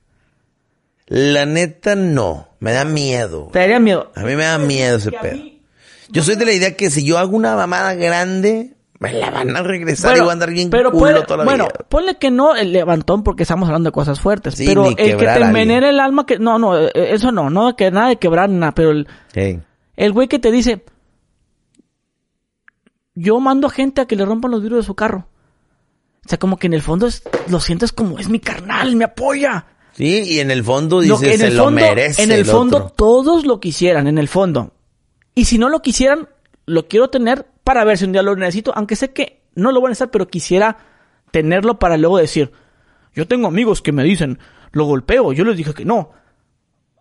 [1.07, 2.49] La neta, no.
[2.61, 3.51] Me da miedo.
[3.53, 4.11] Te daría miedo.
[4.15, 5.35] A mí me da miedo ese pedo.
[5.37, 5.63] mí-
[6.11, 9.55] Yo soy de la idea que si yo hago una mamada grande, me la van
[9.57, 11.87] a regresar y voy a andar bien pero culo puede- toda la bueno, vida.
[11.89, 14.55] ponle que no el levantón porque estamos hablando de cosas fuertes.
[14.55, 17.51] Sí, pero ni el que te envenena el alma, que no, no, eh, eso no,
[17.51, 19.07] no, que nada de quebrar nada, pero el,
[19.97, 20.85] el güey que te dice,
[23.15, 25.27] yo mando a gente a que le rompan los vidrios de su carro.
[26.25, 29.05] O sea, como que en el fondo es- lo sientes como es mi carnal, me
[29.05, 29.67] apoya.
[29.93, 32.33] Sí, y en el fondo Lo dice, que en se el lo fondo, merece en
[32.33, 32.93] el, fondo otro.
[32.97, 34.73] todos lo quisieran, en el fondo.
[35.35, 36.29] Y si no lo quisieran,
[36.67, 39.81] lo quiero tener para ver si un día lo necesito, aunque sé que no lo
[39.81, 40.77] voy a necesitar, pero quisiera
[41.31, 42.53] tenerlo para luego decir,
[43.15, 44.39] yo tengo amigos que me dicen,
[44.73, 46.11] lo golpeo, yo les dije que no.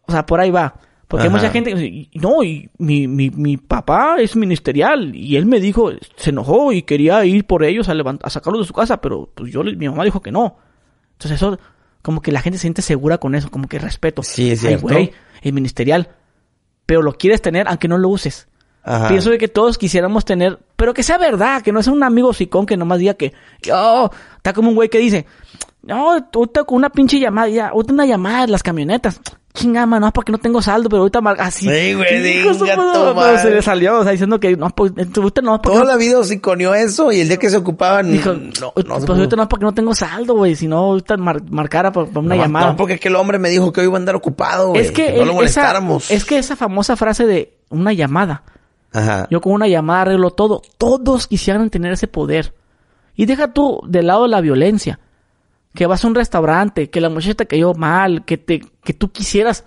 [0.05, 0.75] O sea, por ahí va.
[1.07, 5.35] Porque hay mucha gente que dice, no, y mi, mi, mi papá es ministerial y
[5.35, 8.67] él me dijo, se enojó y quería ir por ellos a, levant- a sacarlos de
[8.67, 10.57] su casa, pero pues yo, mi mamá dijo que no.
[11.13, 11.59] Entonces eso,
[12.01, 14.23] como que la gente se siente segura con eso, como que respeto.
[14.23, 14.87] Sí, es Ay, cierto.
[14.87, 15.11] güey,
[15.43, 16.09] el ministerial.
[16.87, 18.47] Pero lo quieres tener aunque no lo uses.
[18.83, 19.07] Ajá.
[19.07, 22.33] Pienso de que todos quisiéramos tener, pero que sea verdad, que no sea un amigo
[22.33, 25.25] sicón que nomás diga que, yo, está como un güey que dice,
[25.83, 29.21] no, ahorita con una pinche llamada, ya, ahorita una llamada de las camionetas.
[29.53, 31.69] Chingada, mano, no, porque no tengo saldo, pero ahorita así.
[31.69, 35.77] Sí, güey, pero se le salió, o sea, diciendo que no, pues, ahorita no, porque
[35.77, 38.11] Toda no- la vida hociconeó eso y el día que se ocupaban...
[38.11, 40.77] Dijo, no, no pues se ahorita no es porque no tengo saldo, güey, si no,
[40.79, 42.67] ahorita mar- marcara por, por una No, llamada.
[42.71, 44.81] No, porque aquel hombre me dijo que hoy iba a andar ocupado, güey.
[44.81, 46.09] es que, no lo el- esa, molestáramos.
[46.09, 48.41] es que esa famosa frase de una llamada,
[48.93, 49.27] Ajá.
[49.29, 50.61] Yo con una llamada arreglo todo.
[50.77, 52.53] Todos quisieran tener ese poder.
[53.15, 54.99] Y deja tú de lado la violencia.
[55.73, 59.11] Que vas a un restaurante, que la muchacha te cayó mal, que te, que tú
[59.11, 59.65] quisieras.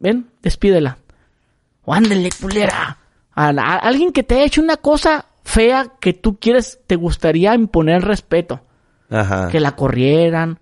[0.00, 0.98] Ven, despídela.
[1.84, 2.98] O ándele, culera.
[3.32, 6.96] A, la- a alguien que te ha hecho una cosa fea que tú quieres, te
[6.96, 8.60] gustaría imponer respeto.
[9.10, 9.48] Ajá.
[9.48, 10.58] Que la corrieran.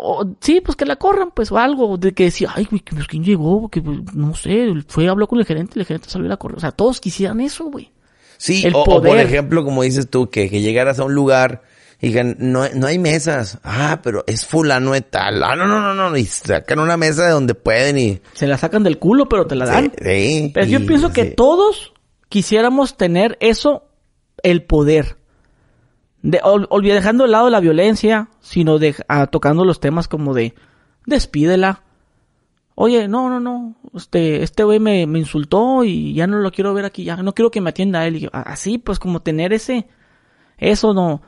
[0.00, 1.96] O, sí, pues que la corran, pues, o algo.
[1.98, 3.68] De que decía, ay, güey, que, pues, ¿quién llegó?
[3.68, 6.36] Que, pues, no sé, fue, habló con el gerente y el gerente salió a la
[6.36, 6.58] correr.
[6.58, 7.90] O sea, todos quisieran eso, güey.
[8.36, 11.62] Sí, el o, o por ejemplo, como dices tú, que, que llegaras a un lugar
[12.00, 13.58] y digan, no, no hay mesas.
[13.64, 15.42] Ah, pero es fulano de tal.
[15.42, 16.16] Ah, no, no, no, no.
[16.16, 18.20] Y sacan una mesa de donde pueden y...
[18.34, 19.92] Se la sacan del culo, pero te la dan.
[19.98, 21.34] Sí, sí, Pero yo y- pienso que sí.
[21.36, 21.92] todos
[22.28, 23.88] quisiéramos tener eso,
[24.44, 25.16] el poder.
[26.30, 28.94] De, ol- dejando de lado la violencia, sino de,
[29.30, 30.54] tocando los temas como de
[31.06, 31.82] despídela.
[32.74, 36.74] Oye, no, no, no, este, este güey me, me insultó y ya no lo quiero
[36.74, 38.16] ver aquí, ya no quiero que me atienda a él.
[38.16, 39.88] Y yo, "Ah, así, pues como tener ese,
[40.58, 41.22] eso no.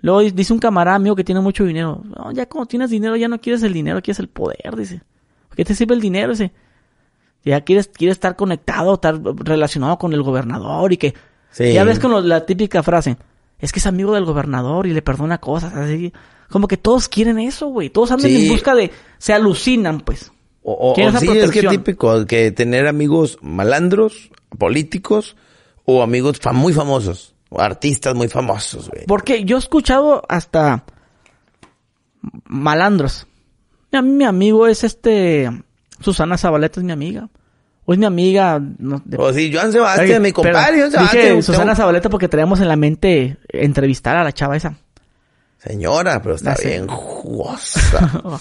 [0.00, 3.16] Luego di- dice un camarada mío que tiene mucho dinero, no, ya como tienes dinero
[3.16, 5.02] ya no quieres el dinero, quieres el poder, dice.
[5.54, 6.30] ¿Qué te sirve el dinero?
[6.32, 6.52] Dice,
[7.44, 11.14] ya quieres, quieres estar conectado, estar relacionado con el gobernador y que
[11.50, 11.72] Sí.
[11.72, 13.16] ya ves con lo- la típica frase,
[13.58, 16.12] es que es amigo del gobernador y le perdona cosas, así.
[16.50, 17.90] Como que todos quieren eso, güey.
[17.90, 18.46] Todos andan Sí.
[18.46, 20.32] en busca de, se alucinan, pues.
[20.62, 21.72] O, o- o sí, es que protección.
[21.72, 25.36] típico que tener amigos malandros, políticos
[25.84, 27.34] o amigos muy famosos.
[27.48, 29.04] O artistas muy famosos, güey.
[29.06, 30.84] Porque yo he escuchado hasta
[32.46, 33.26] malandros.
[33.92, 35.50] A mí mi amigo es este,
[36.00, 37.28] Susana Zabaleta es mi amiga.
[37.86, 41.22] O es mi amiga, no, de- O sí, Joan Sebastián, Ay, mi compadre, Joan Sebastián.
[41.22, 44.74] Dije tengo- Susana Zabaleta porque traíamos en la mente entrevistar a la chava esa.
[45.58, 48.22] Señora, pero está bien jugosa.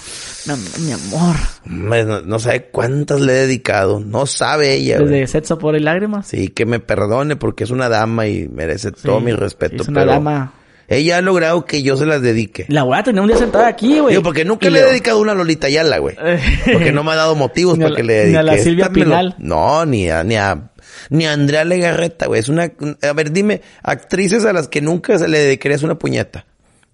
[0.80, 1.36] Mi, amor.
[1.66, 4.00] No, no sabe cuántas le he dedicado.
[4.00, 5.10] No sabe ella, güey.
[5.10, 6.28] Desde sexo por y lágrimas.
[6.28, 9.82] Sí, que me perdone porque es una dama y merece todo mi respeto.
[9.82, 10.54] Es una pero dama.
[10.88, 12.66] Ella ha logrado que yo se las dedique.
[12.70, 14.12] La voy a tener un día sentada aquí, güey.
[14.14, 16.16] Digo, porque nunca Y le he dedicado una a Lolita Ayala, güey.
[16.72, 18.32] Porque no me ha dado motivos para que le dedique.
[18.32, 19.36] ni a la Silvia lo- Pinal.
[19.40, 20.70] No, ni a, ni a,
[21.10, 22.40] ni a Andrea Legarreta, güey.
[22.40, 22.72] Es una,
[23.02, 26.46] a ver, dime, actrices a las que nunca se le dedicarías una puñeta.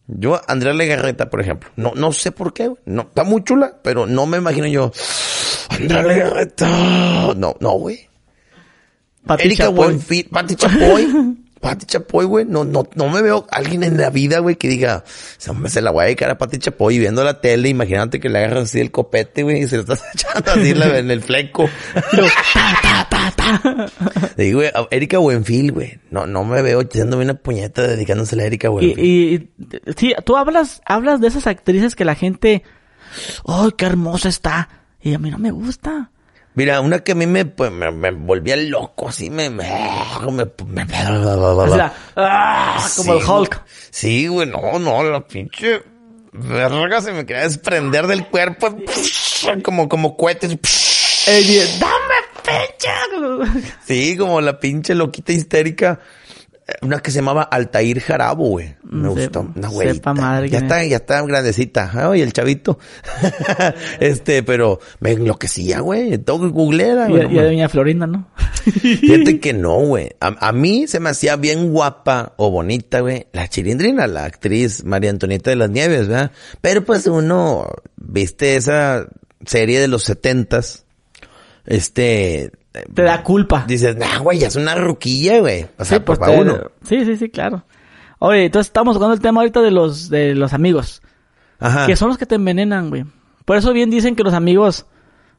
[0.08, 1.70] Yo, a Andrea Legarreta, por ejemplo.
[1.76, 2.82] No, no sé por qué, güey.
[2.86, 4.92] No, está muy chula, pero no me imagino yo.
[5.70, 6.68] Andrea Legarreta.
[7.36, 8.08] No, no, güey.
[9.40, 9.76] Erika Chapoy.
[9.86, 11.36] Buenfil, Pati Chapoy.
[11.62, 12.46] Pati Chapoy, güey.
[12.46, 15.04] No, no, no me veo alguien en la vida, güey, que diga,
[15.38, 17.70] se, la voy a dedicar a Pati Chapoy viendo la tele.
[17.70, 21.12] Imagínate que le agarras así el copete, güey, y se lo estás echando así en
[21.12, 21.70] el fleco.
[24.38, 26.00] Digo, güey, a Erika Buenfil, güey.
[26.10, 29.00] No, no me veo echándome una puñeta dedicándosela a Erika Buenfil.
[29.00, 29.50] y, y-
[29.96, 32.64] sí, tú hablas, hablas de esas actrices que la gente,
[33.46, 34.70] ¡ay, qué hermosa está!
[35.02, 36.12] Y a mí no me gusta.
[36.54, 39.64] Mira, una que a mí me, pues, me, me volvía loco, así me, me,
[40.68, 40.94] me, me-
[42.18, 42.88] ¡ah!
[42.98, 43.62] como el Hulk.
[43.90, 45.82] Sí, güey, no, no, la pinche
[46.34, 48.76] verga se me quería desprender del cuerpo.
[49.64, 50.58] Como, como cohetes.
[51.80, 53.72] ¡Dame pinche!
[53.86, 56.00] Sí, como la pinche loquita histérica.
[56.82, 58.76] Una que se llamaba Altair Jarabo, güey.
[58.84, 59.52] Me Mm, gustó.
[59.56, 59.96] Una güerita.
[59.96, 61.92] sepa madre Ya está, ya está grandecita.
[61.94, 62.78] Ay, el chavito.
[64.00, 66.18] este, pero me enloquecía, güey.
[66.18, 67.32] Todo googlera, Y, güey.
[67.32, 68.28] y de Doña Florinda, ¿no?
[68.64, 70.10] Fíjate que no, güey.
[70.20, 73.28] A, a mí se me hacía bien guapa o bonita, güey.
[73.34, 76.32] La chilindrina, la actriz María Antonieta de las Nieves, ¿verdad?
[76.62, 77.68] Pero pues uno,
[77.98, 79.08] viste esa
[79.46, 80.86] serie de los setentas,
[81.66, 82.52] este...
[82.72, 83.66] Te da culpa.
[83.68, 85.68] Dices, nah, güey, ya es una ruquilla, güey.
[85.78, 86.58] O sea, Sí, pues te- uno.
[86.88, 87.64] Sí, sí, sí, claro.
[88.20, 91.02] Oye, entonces estamos tocando el tema ahorita de los, de los amigos.
[91.60, 91.86] Ajá.
[91.88, 93.04] Que son los que te envenenan, güey.
[93.46, 94.86] Por eso bien dicen que los amigos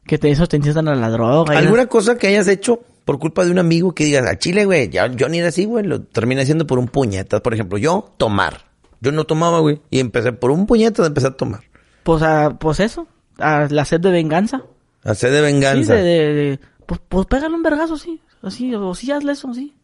[0.06, 1.54] que te, esos te incitan a la droga.
[1.54, 4.64] y ¿Alguna cosa que hayas hecho por culpa de un amigo que digas, a Chile,
[4.64, 7.40] güey, ya, yo ni era así, güey, lo terminé haciendo por un puñetas.
[7.40, 8.62] Por ejemplo, yo, tomar.
[9.00, 11.60] Yo no tomaba, güey, y empecé por un puñetas, empecé a tomar.
[12.02, 13.06] Pues, a- pues eso,
[13.38, 14.62] a la sed de venganza.
[15.04, 15.94] De Sí, venganza.
[15.94, 16.60] de, de, de-
[16.98, 18.20] pues, pues pégale un vergazo, sí.
[18.42, 19.74] Así, o sí, hazle eso, sí.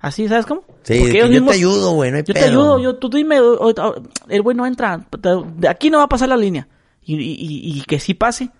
[0.00, 0.62] Así, ¿sabes cómo?
[0.82, 3.08] Sí, Porque ellos yo mismos- te ayudo, güey, no hay Yo te ayudo, yo, tú
[3.08, 3.36] dime,
[4.28, 5.04] el güey no entra,
[5.56, 6.68] de aquí no va a pasar la línea.
[7.02, 8.50] Y, y, y- y que sí pase,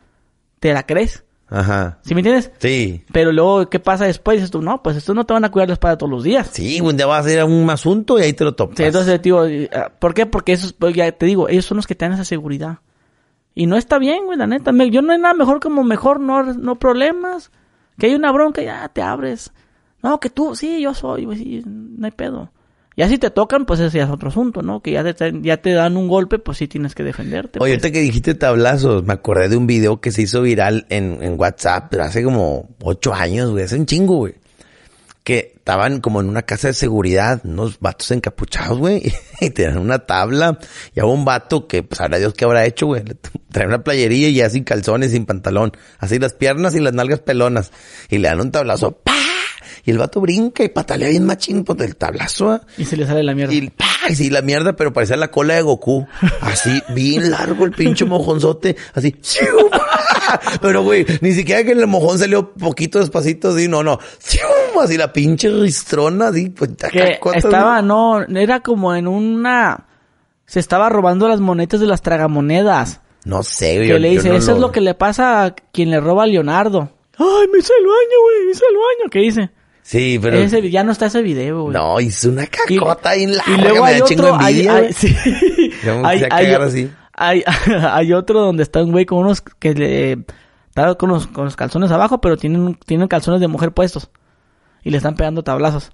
[0.58, 1.24] te la crees.
[1.50, 1.98] Ajá.
[2.02, 2.50] ¿Sí me entiendes?
[2.58, 3.04] Sí.
[3.12, 4.36] Pero luego, ¿qué pasa después?
[4.36, 6.50] Dices tú, no, pues estos no te van a cuidar la espada todos los días.
[6.52, 8.76] Sí, un día vas a ir a un asunto y ahí te lo topas.
[8.76, 10.26] Sí, entonces, tío, eh, ¿por qué?
[10.26, 12.78] Porque esos, pues, ya te digo, ellos son los que te dan esa seguridad.
[13.54, 14.72] Y no está bien, güey, la neta.
[14.90, 17.50] Yo no hay nada mejor como mejor, no, no problemas.
[17.98, 19.52] Que hay una bronca, ya te abres.
[20.02, 22.52] No, que tú, sí, yo soy, güey, sí, no hay pedo.
[22.96, 24.80] Ya si te tocan, pues ese ya es otro asunto, ¿no?
[24.80, 27.60] Que ya te, ya te dan un golpe, pues sí tienes que defenderte.
[27.60, 27.84] Oye, pues.
[27.84, 31.38] ahorita que dijiste tablazos, me acordé de un video que se hizo viral en, en
[31.38, 34.34] WhatsApp, pero hace como ocho años, güey, hace un chingo, güey.
[35.28, 39.12] Que estaban como en una casa de seguridad, unos vatos encapuchados, güey,
[39.42, 40.58] y tenían una tabla,
[40.94, 43.02] y había un vato que, pues, sabrá Dios qué habrá hecho, güey,
[43.52, 47.20] trae una playería y ya sin calzones, sin pantalón, así las piernas y las nalgas
[47.20, 47.72] pelonas,
[48.08, 49.12] y le dan un tablazo, ¡pa!
[49.84, 52.62] Y el vato brinca y patalea bien machín por el tablazo, ¿ah?
[52.78, 53.52] Y se le sale la mierda.
[53.52, 53.68] Y,
[54.08, 54.12] ¡pah!
[54.12, 56.06] y sí, la mierda, pero parecía la cola de Goku.
[56.40, 58.76] Así, bien largo el pinche mojonzote.
[58.94, 59.14] Así.
[60.60, 63.98] Pero, güey, ni siquiera que el mojón salió poquito despacito, así, no, no.
[64.82, 66.50] Así la pinche ristrona, así.
[66.50, 69.86] Pues, que ¿cuántas- estaba, no, era como en una...
[70.46, 73.00] Se estaba robando las monedas de las tragamonedas.
[73.24, 73.86] No sé, güey.
[73.88, 76.00] Que yo- le yo dice, no eso es lo que le pasa a quien le
[76.00, 76.90] roba a Leonardo.
[77.18, 79.10] Ay, me hice el baño, güey, me hice el baño.
[79.10, 79.50] ¿Qué dice?
[79.88, 80.36] Sí, pero...
[80.36, 81.72] Ese, ya no está ese video, güey.
[81.74, 83.54] No, hizo una Y- cacota bien larga.
[83.54, 85.16] y luego hay otro, hay, envidia, hay- sí.
[86.04, 86.90] Hay, hay- así.
[87.90, 90.12] hay- otro donde está un güey con unos que le
[90.68, 94.10] está con los, con los calzones abajo, pero tienen, tienen calzones de mujer puestos.
[94.84, 95.90] Y le están pegando tablazos.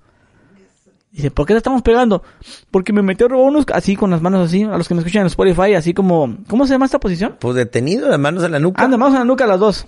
[1.12, 2.24] Dice, ¿por qué le estamos pegando?
[2.72, 5.02] Porque me metió a robar unos, así con las manos así, a los que me
[5.02, 7.36] escuchan en Spotify, así como, ¿cómo se llama esta posición?
[7.38, 8.82] Pues detenido, las manos en la nuca.
[8.82, 9.86] Anda, vamos a la nuca las dos.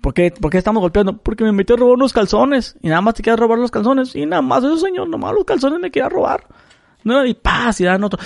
[0.00, 1.16] ¿Por qué, ¿Por qué estamos golpeando?
[1.18, 2.76] Porque me metió a robar unos calzones.
[2.80, 4.14] Y nada más te quieres robar los calzones.
[4.16, 5.08] Y nada más eso, señor.
[5.08, 6.46] Nomás los calzones me quería robar.
[7.04, 8.18] No, y paz, y dan otro.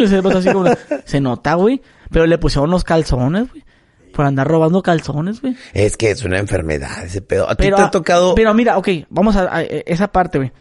[0.00, 0.70] Y se, así como-
[1.04, 1.80] se nota, güey.
[2.10, 3.64] Pero le pusieron los calzones, güey.
[4.12, 5.56] Por andar robando calzones, güey.
[5.72, 7.48] Es que es una enfermedad ese pedo.
[7.48, 8.34] ¿A ti te ha tocado...?
[8.34, 10.52] pero mira, ok, vamos a, a- esa parte, güey.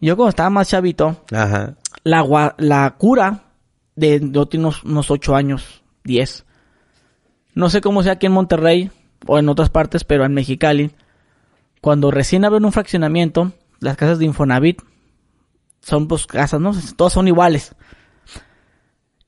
[0.00, 1.74] Yo cuando estaba más chavito, Ajá.
[2.04, 3.44] la, la cura
[3.96, 6.46] de yo tengo unos, unos 8 años, 10.
[7.54, 8.90] No sé cómo sea aquí en Monterrey
[9.26, 10.90] o en otras partes, pero en Mexicali,
[11.80, 14.82] cuando recién abren un fraccionamiento, las casas de Infonavit
[15.80, 16.72] son pues casas, ¿no?
[16.96, 17.74] Todas son iguales.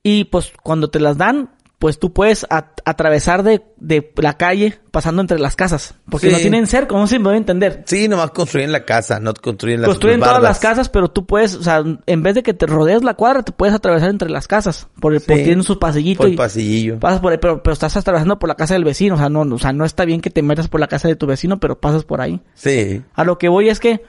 [0.02, 1.50] Y pues cuando te las dan,
[1.82, 2.46] pues tú puedes
[2.84, 5.96] atravesar de, de la calle pasando entre las casas.
[6.08, 6.32] Porque Sí.
[6.32, 7.82] no tienen cerco, no se me va a entender.
[7.86, 11.56] Sí, nomás construyen la casa, no construyen las Construyen todas las casas, pero tú puedes,
[11.56, 14.46] o sea, en vez de que te rodees la cuadra, te puedes atravesar entre las
[14.46, 14.86] casas.
[15.00, 15.26] Por el, Sí.
[15.26, 17.00] porque tienen sus pasillitos Por el y pasillillo.
[17.00, 19.16] pasas por ahí, pero, pero estás atravesando por la casa del vecino.
[19.16, 21.16] O sea, no, o sea, no está bien que te metas por la casa de
[21.16, 22.40] tu vecino, pero pasas por ahí.
[22.54, 23.02] Sí.
[23.14, 24.04] A lo que voy es que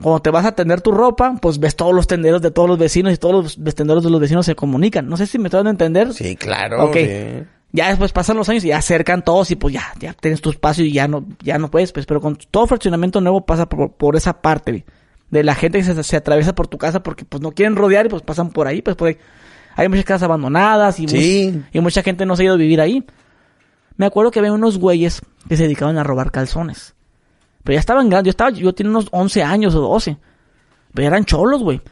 [0.00, 2.78] cuando te vas a tender tu ropa, pues ves todos los tenderos de todos los
[2.78, 5.08] vecinos y todos los tenderos de los vecinos se comunican.
[5.08, 6.12] No sé si me están a entender.
[6.14, 6.84] Sí, claro.
[6.84, 6.96] Ok.
[6.96, 7.44] sí.
[7.70, 10.48] Ya después pasan los años y ya acercan todos y pues ya, ya tienes tu
[10.48, 13.92] espacio y ya no, ya no puedes, pues, pero con todo fraccionamiento nuevo pasa por,
[13.92, 14.86] por esa parte,
[15.30, 18.06] de la gente que se, se atraviesa por tu casa porque pues no quieren rodear
[18.06, 19.18] y pues pasan por ahí, pues por ahí.
[19.76, 23.04] Hay muchas casas abandonadas y, y mucha gente no se ha ido a vivir ahí.
[23.96, 26.94] Me acuerdo que había unos güeyes que se dedicaban a robar calzones.
[27.68, 30.16] Pero ya estaban grandes, yo estaba, yo tenía unos 11 años o 12.
[30.94, 31.82] Pero eran cholos, güey.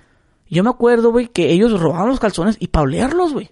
[0.49, 3.51] Yo me acuerdo, güey, que ellos robaban los calzones y para olerlos, güey.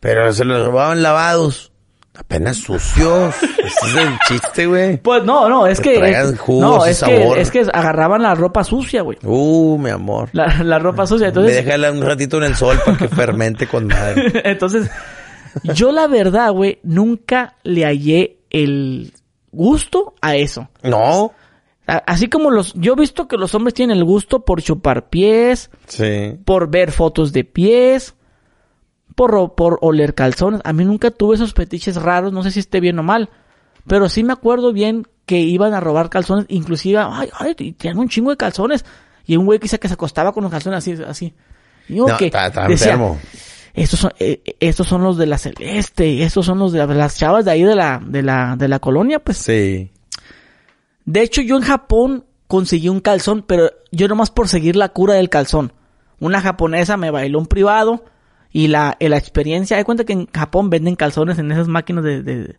[0.00, 1.70] Pero se los robaban lavados.
[2.18, 3.34] Apenas sucios.
[3.42, 4.96] Ese es el chiste, güey.
[4.96, 5.98] Pues no, no, es Que que.
[5.98, 9.18] traigan es- no, es que, es que agarraban la ropa sucia, güey.
[9.22, 10.30] Uh, mi amor.
[10.32, 11.28] La, la ropa sucia.
[11.28, 14.32] Entonces, déjala un ratito en el sol para que fermente con madre.
[14.50, 14.90] entonces,
[15.62, 19.12] yo la verdad, güey, nunca le hallé el
[19.58, 20.68] gusto a eso.
[20.82, 21.32] No.
[21.86, 25.70] Así como los, yo he visto que los hombres tienen el gusto por chupar pies,
[25.86, 26.36] Sí.
[26.44, 28.14] por ver fotos de pies,
[29.14, 30.60] por, por oler calzones.
[30.64, 33.30] A mí nunca tuve esos fetiches raros, no sé si esté bien o mal,
[33.86, 38.08] pero sí me acuerdo bien que iban a robar calzones, inclusive, ay, ay, tenían un
[38.08, 38.84] chingo de calzones,
[39.26, 41.34] y un güey quizá que se acostaba con los calzones así, así.
[41.88, 43.18] Y yo No, que está, está decía, enfermo.
[43.74, 47.16] Estos son, eh, estos son los de la celeste, estos son los de la- las
[47.18, 49.38] chavas de ahí de la, de la, de la colonia, pues.
[49.38, 49.90] Sí.
[51.04, 55.14] De hecho, yo en Japón conseguí un calzón, pero yo nomás por seguir la cura
[55.14, 55.72] del calzón.
[56.20, 58.04] Una japonesa me bailó un privado
[58.50, 62.22] y la, la experiencia, hay cuenta que en Japón venden calzones en esas máquinas de,
[62.22, 62.56] de-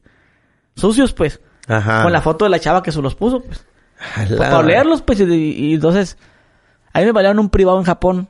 [0.75, 1.41] sucios, pues.
[1.67, 2.03] Ajá.
[2.03, 3.65] Con la foto de la chava que se los puso, pues.
[4.15, 4.37] Ala.
[4.37, 5.19] Para olerlos, pues.
[5.19, 6.17] Y, y entonces,
[6.93, 8.29] a mí me bailaron un privado en Japón.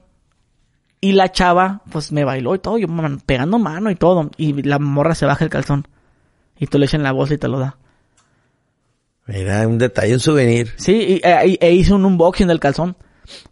[1.01, 4.29] Y la chava, pues me bailó y todo, yo man, pegando mano y todo.
[4.37, 5.87] Y la morra se baja el calzón.
[6.59, 7.77] Y tú le echas en la bolsa y te lo da.
[9.27, 10.73] Mira, un detalle, un souvenir.
[10.77, 12.95] Sí, y, e, e hice un unboxing del calzón.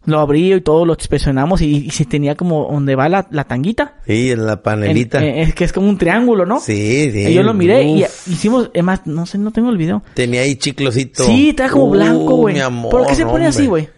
[0.06, 3.44] Lo abrí y todo, lo inspeccionamos y, y si tenía como donde va la, la
[3.44, 3.94] tanguita.
[4.04, 5.24] Sí, en la En- panelita.
[5.24, 6.58] eh, es que es como un triángulo, ¿no?
[6.58, 7.28] Sí, sí.
[7.28, 10.02] Y yo lo miré y hicimos, es más, no sé, no tengo el video.
[10.14, 11.22] Tenía ahí chiclosito.
[11.22, 12.54] Sí, estaba como Uh, blanco, güey.
[12.56, 13.88] mi amor, ¿Por qué se pone así, güey?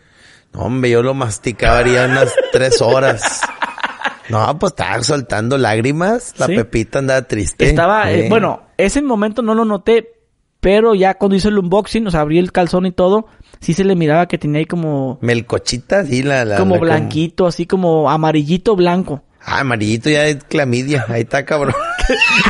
[0.52, 3.40] No, hombre, yo lo masticaría unas tres horas.
[4.28, 6.34] No, pues estaba soltando lágrimas.
[6.38, 6.54] La Sí.
[6.56, 7.68] Pepita andaba triste.
[7.68, 10.08] Estaba, eh, bueno, ese momento no lo noté,
[10.60, 13.26] pero ya cuando hice el unboxing, o sea, abrí el calzón y todo,
[13.60, 16.44] sí se le miraba que tenía ahí como, Melcochita, sí, la...
[16.44, 19.22] la como la- blanquito, así como amarillito blanco.
[19.42, 21.06] Ah, amarillito ya es clamidia.
[21.08, 21.74] Ahí está, cabrón.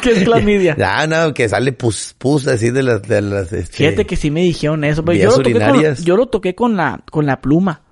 [0.02, 0.76] ¿Qué es clamidia?
[0.82, 3.02] Ah, no, que sale pus, pus así de las...
[3.02, 5.62] De las este, Fíjate que sí me dijeron eso, pero yo Vías lo, toqué con,
[5.62, 6.04] urinarias.
[6.04, 7.82] yo lo toqué con la, con la pluma.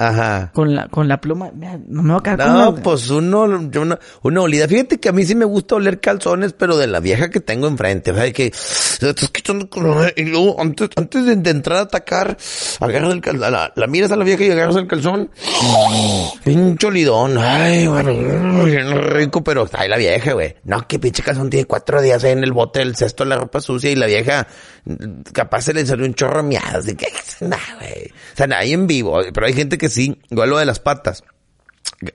[0.00, 0.52] Ajá.
[0.54, 1.50] Con la, con la pluma.
[1.88, 4.68] No me va a quedar No, pues uno, yo una, una olida.
[4.68, 7.66] Fíjate que a mí sí me gusta oler calzones, pero de la vieja que tengo
[7.66, 8.12] enfrente.
[8.12, 12.36] O sea, que estás quitando con- y luego antes, antes de, de entrar a atacar,
[12.80, 15.30] agarras el cal- la, la, miras a la vieja y agarras el calzón.
[16.44, 17.36] Pinche olidón.
[17.38, 18.14] Ay, bueno,
[18.64, 20.54] bien rico, pero ay, la vieja, güey.
[20.64, 23.36] No, que pinche calzón tiene cuatro días ahí en el bote del cesto de la
[23.36, 24.46] ropa sucia y la vieja
[25.32, 26.78] capaz se le salió un chorro miado.
[26.78, 27.08] Así que,
[27.40, 28.06] nah, güey.
[28.06, 29.20] O sea, nadie en vivo.
[29.34, 31.22] Pero hay gente que sí, igual lo de las patas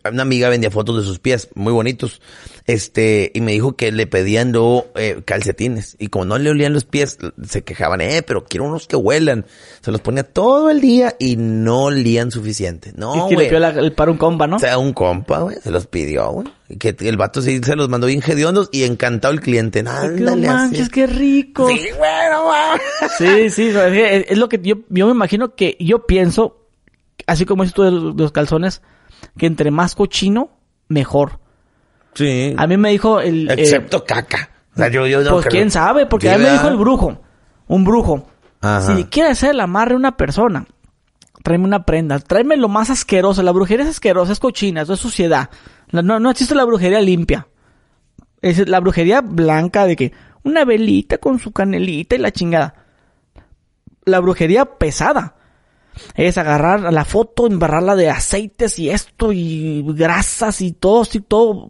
[0.10, 2.22] una amiga vendía fotos de sus pies muy bonitos
[2.68, 6.72] este y me dijo que le pedían luego eh, calcetines y como no le olían
[6.72, 9.46] los pies se quejaban eh pero quiero unos que huelan
[9.82, 13.70] se los ponía todo el día y no olían suficiente no que le güey la-
[13.72, 14.56] el paro un compa, ¿no?
[14.56, 16.48] o sea, un compa, güey, se los pidió, güey.
[16.70, 19.84] Y que el vato sí se los mandó bien hediondos y encantado el cliente.
[19.84, 20.46] Que Ándale, no así.
[20.48, 21.68] manches, qué rico.
[21.68, 23.10] Sí, bueno, güey.
[23.18, 26.63] Sí, sí, es, que es lo que yo, yo me imagino que yo pienso,
[27.28, 28.82] así como tú de los, calzones,
[29.38, 30.50] que entre más cochino,
[30.88, 31.40] mejor.
[32.14, 32.54] Sí.
[32.58, 33.50] A mí me dijo el...
[33.50, 34.50] eh, Excepto caca.
[34.74, 36.78] O sea, yo, yo no pues creo- quién sabe, porque a mí me dijo el
[36.78, 37.22] brujo,
[37.68, 38.28] un brujo.
[38.62, 38.96] Ajá.
[38.96, 40.66] Si quieres hacer el amarre a una persona,
[41.44, 43.44] tráeme una prenda, tráeme lo más asqueroso.
[43.44, 45.50] La brujería es asquerosa, es cochina, eso es suciedad.
[45.92, 47.48] No, no existe la brujería limpia.
[48.42, 50.12] Es la brujería blanca de que
[50.44, 52.76] una velita con su canelita y la chingada.
[54.06, 55.36] La brujería pesada
[56.16, 61.70] es agarrar la foto, embarrarla de aceites y esto y grasas y todo, y todo,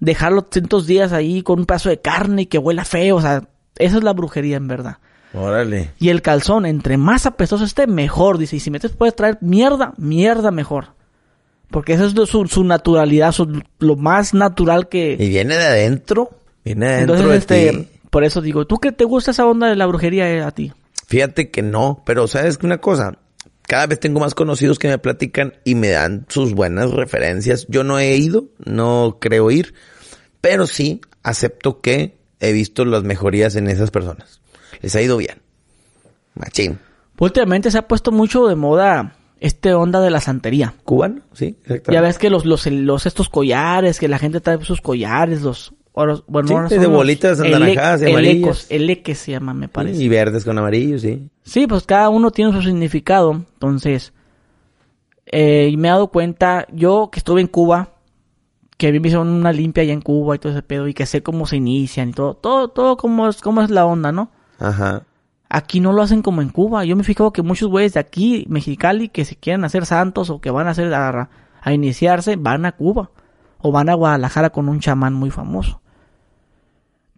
[0.00, 3.48] dejarlo cientos días ahí con un pedazo de carne y que huela feo, o sea,
[3.78, 4.98] esa es la brujería en verdad.
[5.34, 5.90] Órale.
[5.98, 8.38] Y el calzón, entre más apestoso esté, mejor.
[8.38, 10.94] Dice, y si metes puedes traer mierda, mierda mejor.
[11.70, 15.16] Porque esa es lo- su, su naturalidad, su- lo más natural que...
[15.18, 16.30] Y viene de adentro.
[16.64, 17.88] Viene de adentro Entonces, de este, ti.
[18.08, 20.72] por eso digo, ¿tú qué te gusta esa onda de la brujería eh, a ti?
[21.06, 23.18] Fíjate que no, pero sabes que una cosa,
[23.66, 27.66] cada vez tengo más conocidos que me platican y me dan sus buenas referencias.
[27.68, 29.74] Yo no he ido, no creo ir,
[30.40, 34.40] pero sí acepto que he visto las mejorías en esas personas.
[34.82, 35.42] Les ha ido bien.
[36.34, 36.78] Machín.
[37.18, 40.74] Últimamente se ha puesto mucho de moda este onda de la santería.
[40.84, 41.22] ¿Cubano?
[41.32, 41.92] Sí, exactamente.
[41.92, 45.74] Ya ves que los, los, los estos collares, que la gente trae sus collares, los...
[45.96, 48.66] oros- bueno, Sí, de bolitas anaranjadas y amarillas.
[48.70, 50.00] eleques se llama, me parece.
[50.02, 51.28] Y verdes con amarillo, sí.
[51.42, 53.32] Sí, pues cada uno tiene su significado.
[53.32, 54.12] Entonces,
[55.26, 57.88] eh, y me he dado cuenta, yo que estuve en Cuba,
[58.76, 61.22] que me hicieron una limpia allá en Cuba y todo ese pedo, y que sé
[61.22, 64.30] cómo se inician y todo, todo, todo cómo es, cómo es la onda, ¿no?
[64.58, 65.02] Ajá.
[65.48, 66.84] Aquí no lo hacen como en Cuba.
[66.84, 70.28] Yo me he fijado que muchos güeyes de aquí, Mexicali, que se quieren hacer santos
[70.28, 71.30] o que van a hacer a,
[71.62, 73.10] a iniciarse, van a Cuba.
[73.58, 75.80] O van a Guadalajara con un chamán muy famoso.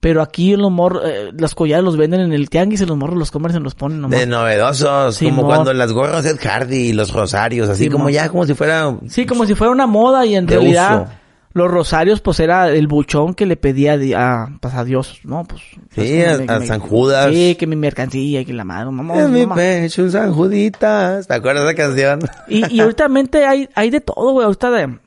[0.01, 3.17] Pero aquí los morros, eh, los collares los venden en el tianguis y los morros
[3.19, 4.19] los comercian, los ponen nomás.
[4.21, 5.35] De novedosos, Simón.
[5.37, 7.99] como cuando las gorras Ed Hardy y los rosarios, así Simón.
[7.99, 11.13] como ya como si fuera Sí, como si fuera una moda y en realidad uso.
[11.55, 15.43] Los rosarios, pues era el buchón que le pedía a, pues, a Dios, ¿no?
[15.45, 15.63] Pues.
[15.93, 17.33] Sí, a- me- a me- San Judas.
[17.33, 19.23] Sí, que mi mercancía, que la mano, mamá.
[19.23, 21.27] En mi pecho un San Juditas.
[21.27, 22.21] ¿Te acuerdas de esa canción?
[22.49, 23.09] Y, y ahorita
[23.49, 24.45] hay, hay de todo, güey.
[24.45, 24.99] Ahorita de,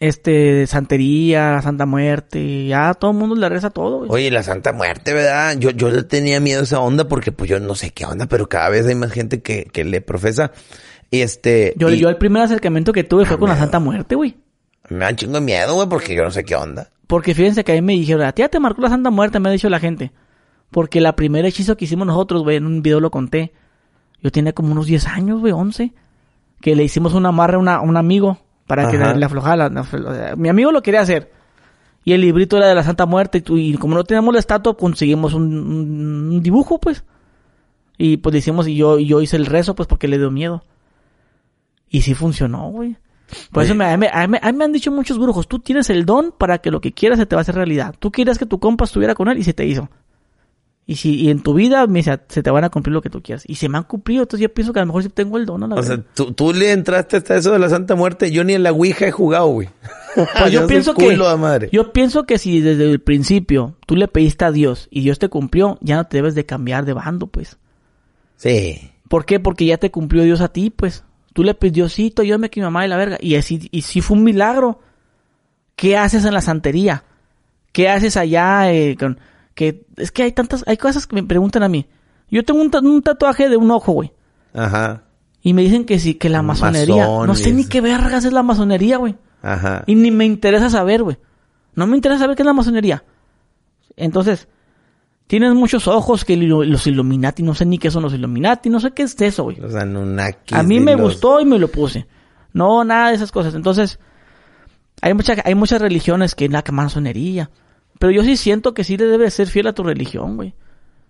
[0.00, 4.10] este, santería, Santa Muerte, ya todo el mundo le reza todo, güey.
[4.10, 5.56] Oye, la Santa Muerte, ¿verdad?
[5.58, 8.26] Yo, yo le tenía miedo a esa onda porque pues yo no sé qué onda,
[8.26, 10.52] pero cada vez hay más gente que, que le profesa.
[11.10, 11.74] Y este...
[11.76, 14.36] Yo, y yo el primer acercamiento que tuve fue con la Santa Muerte, güey.
[14.90, 16.90] Me da un chingo de miedo, güey, porque yo no sé qué onda.
[17.06, 19.38] Porque fíjense que a mí me dijeron, a ti ya te marcó la Santa Muerte,
[19.40, 20.12] me ha dicho la gente.
[20.70, 23.52] Porque la primera hechizo que hicimos nosotros, güey, en un video lo conté.
[24.20, 25.92] Yo tenía como unos 10 años, güey, 11.
[26.60, 29.14] Que le hicimos una amarre a, una- a un amigo para que Ajá.
[29.14, 29.68] le, aflojara.
[29.68, 31.30] la- la- mi amigo lo quería hacer.
[32.04, 33.42] Y el librito era de la Santa Muerte.
[33.48, 35.54] Y, y como no teníamos la estatua, conseguimos un,
[36.32, 37.04] un- dibujo, pues.
[37.96, 40.64] Y pues le hicimos, y yo, yo hice el rezo, pues porque le dio miedo.
[41.88, 42.96] Y sí funcionó, güey.
[43.52, 45.58] Por eso me, a, mí, a mí- a mí me han dicho muchos brujos, tú
[45.58, 47.94] tienes el don para que lo que quieras se te va a hacer realidad.
[47.98, 49.88] Tú querías que tu compa estuviera con él y se te hizo.
[50.86, 53.08] Y si y en tu vida me dice, se te van a cumplir lo que
[53.08, 53.44] tú quieras.
[53.46, 55.46] Y se me han cumplido, entonces yo pienso que a lo mejor sí tengo el
[55.46, 55.60] don.
[55.60, 55.66] ¿no?
[55.66, 56.10] La O sea, verdad.
[56.14, 58.30] tú, tú le entraste hasta eso de la Santa Muerte.
[58.30, 59.68] Yo ni en la Ouija he jugado, güey.
[60.14, 61.68] Pues yo pienso que madre.
[61.72, 65.28] yo pienso que si desde el principio tú le pediste a Dios y Dios te
[65.28, 67.58] cumplió, ya no te debes de cambiar de bando, pues.
[68.36, 68.92] Sí.
[69.08, 69.40] ¿Por qué?
[69.40, 71.02] Porque ya te cumplió Dios a ti, pues.
[71.32, 73.18] Tú le pides, Diosito, ayúdame que mi mamá y la verga.
[73.20, 74.80] Y así, y si fue un milagro.
[75.74, 77.02] ¿Qué haces en la santería?
[77.72, 78.72] ¿Qué haces allá?
[78.72, 79.18] eh, con,
[79.54, 81.86] que, es que hay tantas, hay cosas que me preguntan a mí.
[82.30, 84.12] Yo tengo un, ta- un tatuaje de un ojo, güey.
[84.54, 85.02] Ajá.
[85.42, 87.06] Y me dicen que sí, que la masonería.
[87.06, 89.16] No sé ni qué vergas es la masonería, güey.
[89.42, 89.84] Ajá.
[89.86, 91.18] Y ni me interesa saber, güey.
[91.74, 93.04] No me interesa saber qué es la masonería.
[93.96, 94.48] Entonces,
[95.26, 98.80] tienes muchos ojos que lo- los Illuminati, no sé ni qué son los Illuminati, no
[98.80, 99.56] sé qué es eso, güey.
[99.56, 100.56] Los Anunnakis.
[100.56, 102.06] A mí me los- gustó y me lo puse.
[102.52, 103.54] No, nada de esas cosas.
[103.54, 103.98] Entonces,
[105.02, 107.50] hay, mucha, hay muchas religiones que es la masonería.
[107.98, 110.54] Pero yo sí siento que sí le debes ser fiel a tu religión, güey.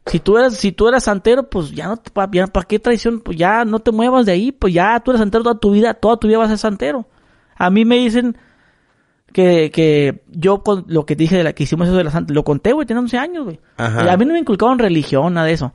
[0.07, 3.21] Si tú eras, si tú eras santero, pues ya no ya, ¿para qué traición?
[3.21, 5.95] Pues ya no te muevas de ahí, pues ya tú eres santero toda tu vida,
[5.95, 7.07] toda tu vida vas a ser santero.
[7.57, 8.37] A mí me dicen
[9.33, 12.35] que, que yo con lo que dije de la que hicimos eso de la santa,
[12.35, 13.61] lo conté, güey, tenía 11 años, güey.
[13.79, 14.05] Ajá.
[14.05, 15.73] Y A mí no me inculcaron religión, nada de eso.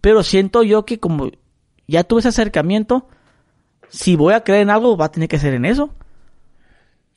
[0.00, 1.30] Pero siento yo que como
[1.88, 3.08] ya tuve ese acercamiento,
[3.88, 5.90] si voy a creer en algo, va a tener que ser en eso.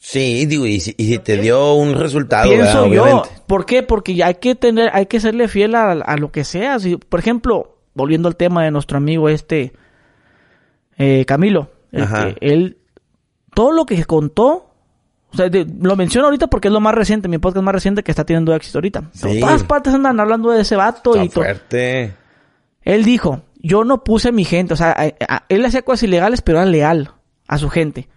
[0.02, 2.96] Sí, digo, y si, y si te dio un resultado, Pienso ¿verdad?
[2.96, 3.04] yo.
[3.04, 3.30] Obviamente.
[3.46, 3.84] ¿Por qué?
[3.84, 6.80] Porque hay que tener, hay que serle fiel a, a lo que sea.
[6.80, 9.74] Si, por ejemplo, volviendo al tema de nuestro amigo este
[10.98, 12.78] eh, Camilo, que él
[13.54, 14.72] todo lo que contó,
[15.32, 18.04] o sea, de- lo menciono ahorita porque es lo más reciente, mi podcast más reciente
[18.04, 19.04] que está teniendo éxito ahorita.
[19.14, 19.40] Sí.
[19.40, 21.44] todas partes andan hablando de ese vato Está y todo.
[21.44, 22.14] fuerte.
[22.84, 26.04] Él dijo, yo no puse a mi gente, o sea, a- a- él hacía cosas
[26.04, 27.12] ilegales, pero era leal
[27.48, 28.08] a su gente.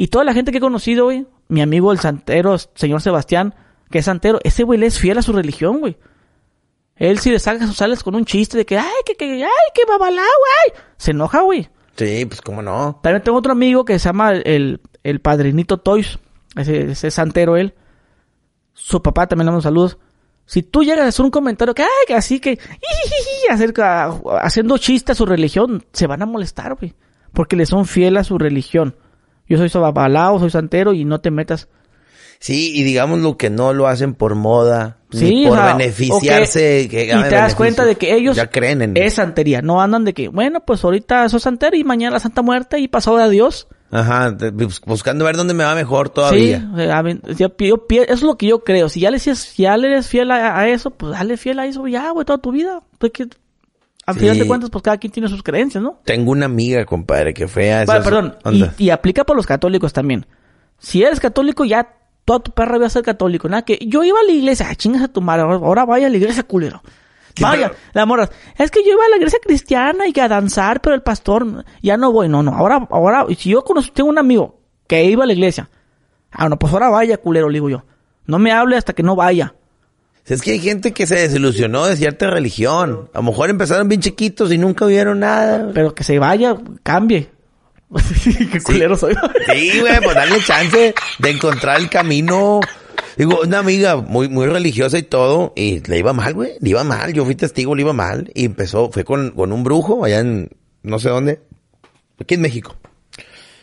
[0.00, 3.54] Y toda la gente que he conocido, güey, mi amigo el santero, señor Sebastián,
[3.90, 5.98] que es santero, ese güey le es fiel a su religión, güey.
[6.96, 9.70] Él si le saca sus sales con un chiste de que, ay, que, que, ay,
[9.74, 10.82] que babalao, güey.
[10.96, 11.68] Se enoja, güey.
[11.96, 12.98] Sí, pues cómo no.
[13.02, 16.18] También tengo otro amigo que se llama el, el, padrinito Toys.
[16.56, 17.74] Ese, ese es santero él.
[18.72, 19.98] Su papá también le mando saludos.
[20.46, 22.58] Si tú llegas a hacer un comentario que, ay, que así que,
[23.50, 26.94] acerca, haciendo chistes a su religión, se van a molestar, güey.
[27.34, 28.96] Porque le son fieles a su religión.
[29.50, 31.68] Yo soy babalao, soy santero y no te metas.
[32.38, 35.74] Sí, y digamos lo que no lo hacen por moda, Sí, ni o por sea,
[35.76, 36.88] beneficiarse.
[36.88, 37.56] que- y te das beneficio.
[37.58, 39.60] cuenta de que ellos ya creen en es santería.
[39.60, 42.88] No andan de que, bueno, pues ahorita soy santero y mañana la Santa Muerte y
[42.88, 43.68] pasado a Dios.
[43.90, 46.66] Ajá, bus- buscando ver dónde me va mejor todavía.
[46.76, 48.88] Sí, a mí- yo, yo eso es lo que yo creo.
[48.88, 51.58] Si ya le, si si ya le eres fiel a, a eso, pues dale fiel
[51.58, 52.80] a eso ya, güey, toda tu vida.
[52.98, 53.26] Pues que,
[54.06, 54.20] a Sí.
[54.20, 56.00] final de cuentas, pues cada quien tiene sus creencias, ¿no?
[56.04, 58.36] Tengo una amiga, compadre, que fue a Vale, esas perdón,
[58.78, 60.26] y, aplica para los católicos también.
[60.78, 63.48] Si eres católico, ya toda tu perra va a ser católico.
[63.48, 66.10] Nada que yo iba a la iglesia, ah, chingas a tu madre, ahora, vaya a
[66.10, 66.82] la iglesia, culero.
[67.40, 68.28] Vaya, pero- la morra,
[68.58, 71.64] es que yo iba a la iglesia cristiana y que a danzar, pero el pastor,
[71.80, 75.22] ya no voy, no, no, ahora, ahora, si yo conozco, tengo un amigo que iba
[75.24, 75.68] a la iglesia,
[76.32, 77.84] ah, no, pues ahora vaya, culero, le digo yo.
[78.26, 79.54] No me hable hasta que no vaya.
[80.30, 83.10] Es que hay gente que se desilusionó de cierta religión.
[83.12, 85.70] A lo mejor empezaron bien chiquitos y nunca vieron nada.
[85.74, 87.28] Pero que se vaya, cambie.
[88.52, 89.14] Qué culero soy.
[89.52, 92.60] Sí, güey, pues darle chance de encontrar el camino.
[93.16, 96.84] Digo, una amiga muy, muy religiosa y todo, y le iba mal, güey, le iba
[96.84, 97.12] mal.
[97.12, 98.30] Yo fui testigo, le iba mal.
[98.34, 100.48] Y empezó, fue con, con un brujo allá en,
[100.82, 101.40] no sé dónde,
[102.20, 102.76] aquí en México.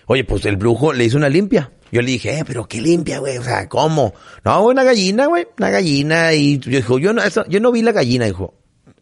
[0.05, 1.71] Oye, pues el brujo le hizo una limpia.
[1.91, 4.13] Yo le dije, eh, pero qué limpia, güey, o sea, ¿cómo?
[4.43, 6.33] No, una gallina, güey, una gallina.
[6.33, 8.53] Y yo dijo, yo no, eso- yo no vi la gallina, dijo.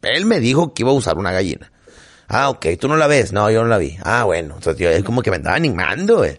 [0.01, 1.71] Él me dijo que iba a usar una gallina.
[2.27, 3.33] Ah, ok, tú no la ves.
[3.33, 3.97] No, yo no la vi.
[4.03, 6.37] Ah, bueno, entonces yo, él como que me andaba animando, güey.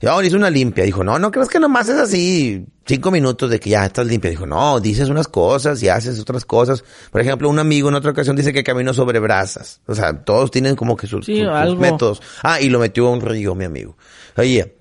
[0.00, 0.82] Yo hice una limpia.
[0.84, 4.30] Dijo, no, no crees que nomás es así, cinco minutos de que ya estás limpia.
[4.30, 6.82] Dijo, no, dices unas cosas y haces otras cosas.
[7.12, 9.80] Por ejemplo, un amigo en otra ocasión dice que caminó sobre brasas.
[9.86, 12.20] O sea, todos tienen como que sus, Sí, sus- métodos.
[12.42, 13.96] Ah, y lo metió a un río, mi amigo.
[14.36, 14.74] Oye,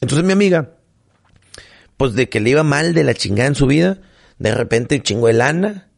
[0.00, 0.76] entonces mi amiga,
[1.96, 3.98] pues de que le iba mal de la chingada en su vida,
[4.38, 5.34] de repente un chingo de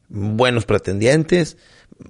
[0.08, 1.56] buenos pretendientes,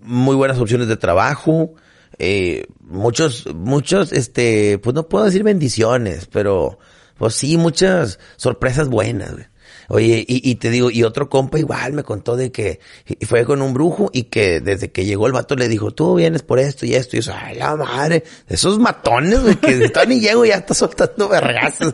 [0.00, 1.74] muy buenas opciones de trabajo,
[2.18, 6.78] eh, muchos, muchos, este, pues no puedo decir bendiciones, pero
[7.18, 9.51] pues sí, muchas sorpresas buenas, güey.
[9.94, 13.44] Oye, y, y te digo, y otro compa igual me contó de que y fue
[13.44, 16.58] con un brujo y que desde que llegó el vato le dijo, tú vienes por
[16.58, 20.46] esto y esto, y eso, ay, la madre, esos matones, güey, que todavía ni llego
[20.46, 21.92] y ya está soltando vergazos.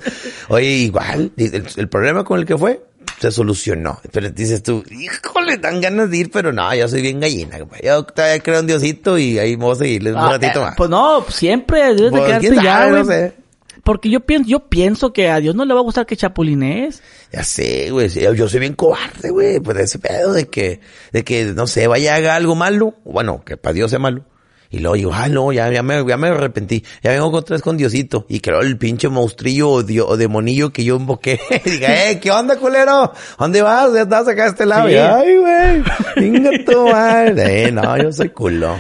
[0.48, 2.84] Oye, igual, y el, el problema con el que fue,
[3.20, 3.98] se solucionó.
[4.12, 7.80] Pero dices tú, híjole, dan ganas de ir, pero no, yo soy bien gallina, güey.
[7.82, 10.74] Yo todavía creo en Diosito y ahí vamos a seguirles un Ah, ratito eh, más.
[10.76, 13.32] Pues no, siempre debes de Pues, quedarte quién ya, sabe, no sé.
[13.84, 17.02] Porque yo pienso, yo pienso que a Dios no le va a gustar que chapulinees.
[17.32, 18.08] Ya sé, güey.
[18.08, 19.60] Yo soy bien cobarde, güey.
[19.60, 20.80] Pues de ese pedo de que,
[21.12, 22.94] de que, no sé, vaya haga algo malo.
[23.04, 24.24] Bueno, que para Dios sea malo.
[24.70, 26.84] Y luego digo, ah, no, ya, ya me, ya me arrepentí.
[27.02, 28.26] Ya vengo otra vez con Diosito.
[28.28, 31.40] Y creo el pinche monstrillo o, dio- o demonillo que yo invoqué.
[31.64, 33.10] Diga, eh, ¿qué onda, culero?
[33.38, 33.94] ¿Dónde vas?
[33.94, 34.88] Ya estás acá a este lado.
[34.88, 34.94] Sí.
[34.94, 35.82] Y, Ay, güey.
[36.16, 37.64] Venga tu madre.
[37.64, 38.76] Eh, no, yo soy culo.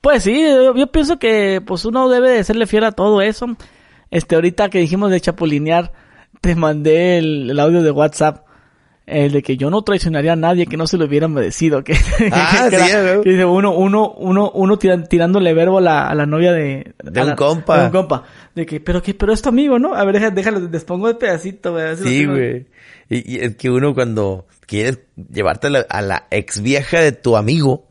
[0.00, 3.46] Pues sí, yo, yo pienso que pues uno debe de serle fiel a todo eso.
[4.10, 5.92] Este, ahorita que dijimos de chapulinear,
[6.40, 8.46] te mandé el, el audio de WhatsApp.
[9.06, 11.82] El de que yo no traicionaría a nadie que no se lo hubiera merecido.
[11.82, 11.94] Que,
[12.30, 13.22] Ah, que sí, era- güey.
[13.22, 16.92] que dice uno, uno, uno, uno tira- tirándole verbo a la, a la novia de...
[17.02, 17.78] De a un la- compa.
[17.78, 18.24] De un compa.
[18.54, 19.94] De que, pero que, pero es tu amigo, ¿no?
[19.94, 21.96] A ver, déjalo, déjalo les pongo el pedacito, güey.
[21.96, 22.66] Sí, güey.
[23.08, 24.98] Y, y es que uno cuando quieres
[25.32, 27.88] llevarte a la, a la ex vieja de tu amigo,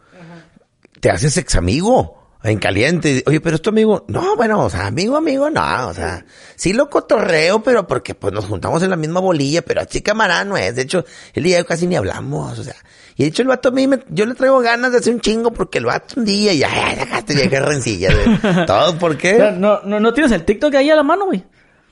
[1.00, 2.17] te haces ex amigo.
[2.44, 3.24] En caliente.
[3.26, 4.06] Oye, pero es tu amigo.
[4.08, 5.88] No, bueno, o sea, amigo, amigo, no.
[5.88, 6.24] O sea,
[6.56, 10.46] sí lo cotorreo, pero porque pues nos juntamos en la misma bolilla, pero así camarada
[10.46, 10.76] no es.
[10.76, 12.76] De hecho, él y yo casi ni hablamos, o sea.
[13.16, 15.20] Y de hecho el vato a mí, me- yo le traigo ganas de hacer un
[15.22, 18.10] chingo porque el vato un día ya, ya, dejaste vieja rencilla.
[18.14, 18.66] güey.
[18.68, 19.54] Todo por qué.
[19.58, 21.44] No, no, no tienes el TikTok ahí a la mano, güey.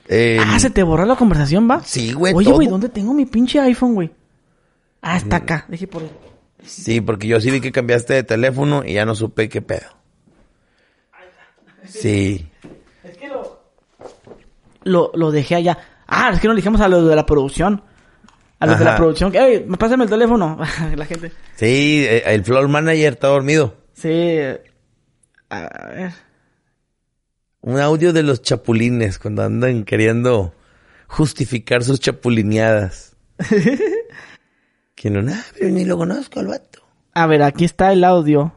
[0.08, 1.82] Eh, Ah, se te borró la conversación, ¿va?
[1.84, 2.54] Sí, güey, Oye, todo.
[2.54, 4.12] güey, ¿dónde tengo mi pinche iPhone, güey?
[5.02, 5.66] Ah, está acá.
[5.68, 6.02] Dije por...
[6.64, 9.88] Sí, porque yo sí vi que cambiaste de teléfono y ya no supe qué pedo.
[11.88, 12.48] Sí.
[13.04, 13.60] Es que lo...
[14.84, 15.78] Lo, lo dejé allá.
[16.06, 17.82] Ah, es que no le dijimos a los de la producción.
[18.60, 19.32] A los de la producción.
[19.32, 20.58] que, Ey, pásame el teléfono.
[20.96, 21.32] la gente.
[21.56, 23.74] Sí, eh, el floor manager está dormido.
[23.92, 24.08] Sí.
[24.12, 24.62] eh,
[25.50, 26.12] A ver.
[27.60, 30.54] Un audio de los chapulines cuando andan queriendo
[31.08, 33.16] justificar sus chapulineadas.
[34.94, 36.80] que no, nada, pero ni lo conozco al vato.
[37.12, 38.52] A ver, aquí está el audio.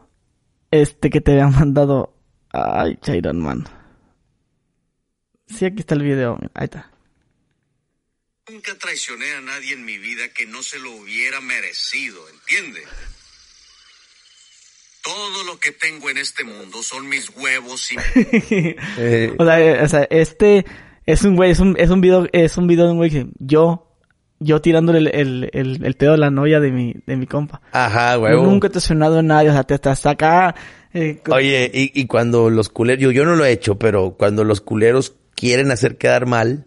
[0.71, 2.13] Este que te había mandado.
[2.51, 3.65] Ay, Chairon, man.
[5.47, 6.37] Sí, aquí está el video.
[6.53, 6.89] Ahí está.
[8.49, 12.81] Nunca traicioné a nadie en mi vida que no se lo hubiera merecido, ¿entiende?
[15.03, 17.95] Todo lo que tengo en este mundo son mis huevos y
[18.97, 20.65] Eh, O sea, eh, o sea, este
[21.05, 23.27] es un güey, es un, es un video, es un video de un güey que
[23.39, 23.95] yo,
[24.39, 27.61] yo tirándole el, el, el, el pedo a la novia de mi, de mi compa.
[27.71, 28.43] ajá, Yo huevo.
[28.43, 30.53] nunca he traicionado a nadie, o sea, te estás acá,
[30.93, 34.43] eh, Oye, y, y cuando los culeros, yo, yo no lo he hecho, pero cuando
[34.43, 36.65] los culeros quieren hacer quedar mal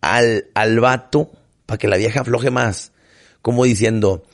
[0.00, 1.30] al, al vato
[1.64, 2.92] para que la vieja afloje más,
[3.42, 4.24] como diciendo,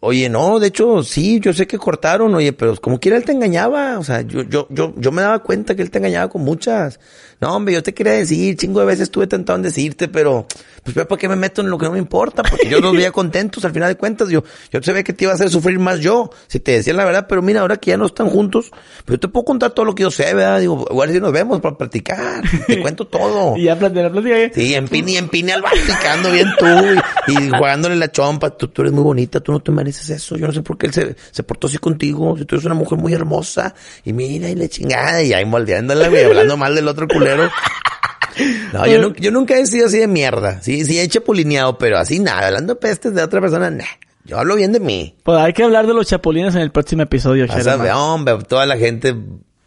[0.00, 3.32] oye, no, de hecho, sí, yo sé que cortaron, oye, pero como quiera él te
[3.32, 6.42] engañaba, o sea, yo, yo, yo, yo me daba cuenta que él te engañaba con
[6.42, 7.00] muchas.
[7.40, 10.46] No, hombre, yo te quería decir, chingo de veces estuve tentado en decirte, pero,
[10.82, 12.42] pues, ¿para qué me meto en lo que no me importa?
[12.42, 15.32] Porque yo los veía contentos al final de cuentas, yo, yo sabía que te iba
[15.32, 17.96] a hacer sufrir más yo, si te decía la verdad, pero mira, ahora que ya
[17.96, 18.70] no están juntos,
[19.04, 20.60] pues yo te puedo contar todo lo que yo sé, ¿verdad?
[20.60, 23.56] Digo, igual si nos vemos para platicar, te cuento todo.
[23.56, 24.50] y ya platicar, platicar.
[24.54, 25.62] Sí, empine empine al
[26.00, 26.66] quedando bien tú
[27.28, 28.50] y, y jugándole la chompa.
[28.50, 30.36] Tú, tú eres muy bonita, tú no te mereces eso.
[30.36, 32.36] Yo no sé por qué él se, se portó así contigo.
[32.36, 33.74] Si tú eres una mujer muy hermosa
[34.04, 37.50] y mira y le chingada y ahí moldeándola, güey, hablando mal del otro culero.
[38.72, 40.60] No, yo, nu- yo nunca he sido así de mierda.
[40.62, 43.84] Sí, sí he chapulineado, pero así nada, hablando pestes de otra persona, nah.
[44.24, 45.14] Yo hablo bien de mí.
[45.22, 47.88] Pues hay que hablar de los chapulines en el próximo episodio, man.
[47.94, 49.14] hombre, toda la gente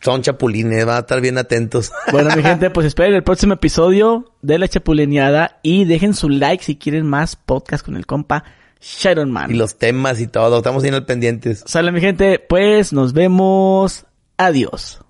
[0.01, 1.91] son chapulines, van a estar bien atentos.
[2.12, 6.64] Bueno, mi gente, pues esperen el próximo episodio de La Chapulineada y dejen su like
[6.64, 8.43] si quieren más podcast con el compa
[8.82, 9.49] Sharon Man.
[9.51, 11.64] y los temas y todo, estamos bien al pendientes.
[11.66, 14.05] Sale mi gente, pues nos vemos.
[14.38, 15.01] Adiós.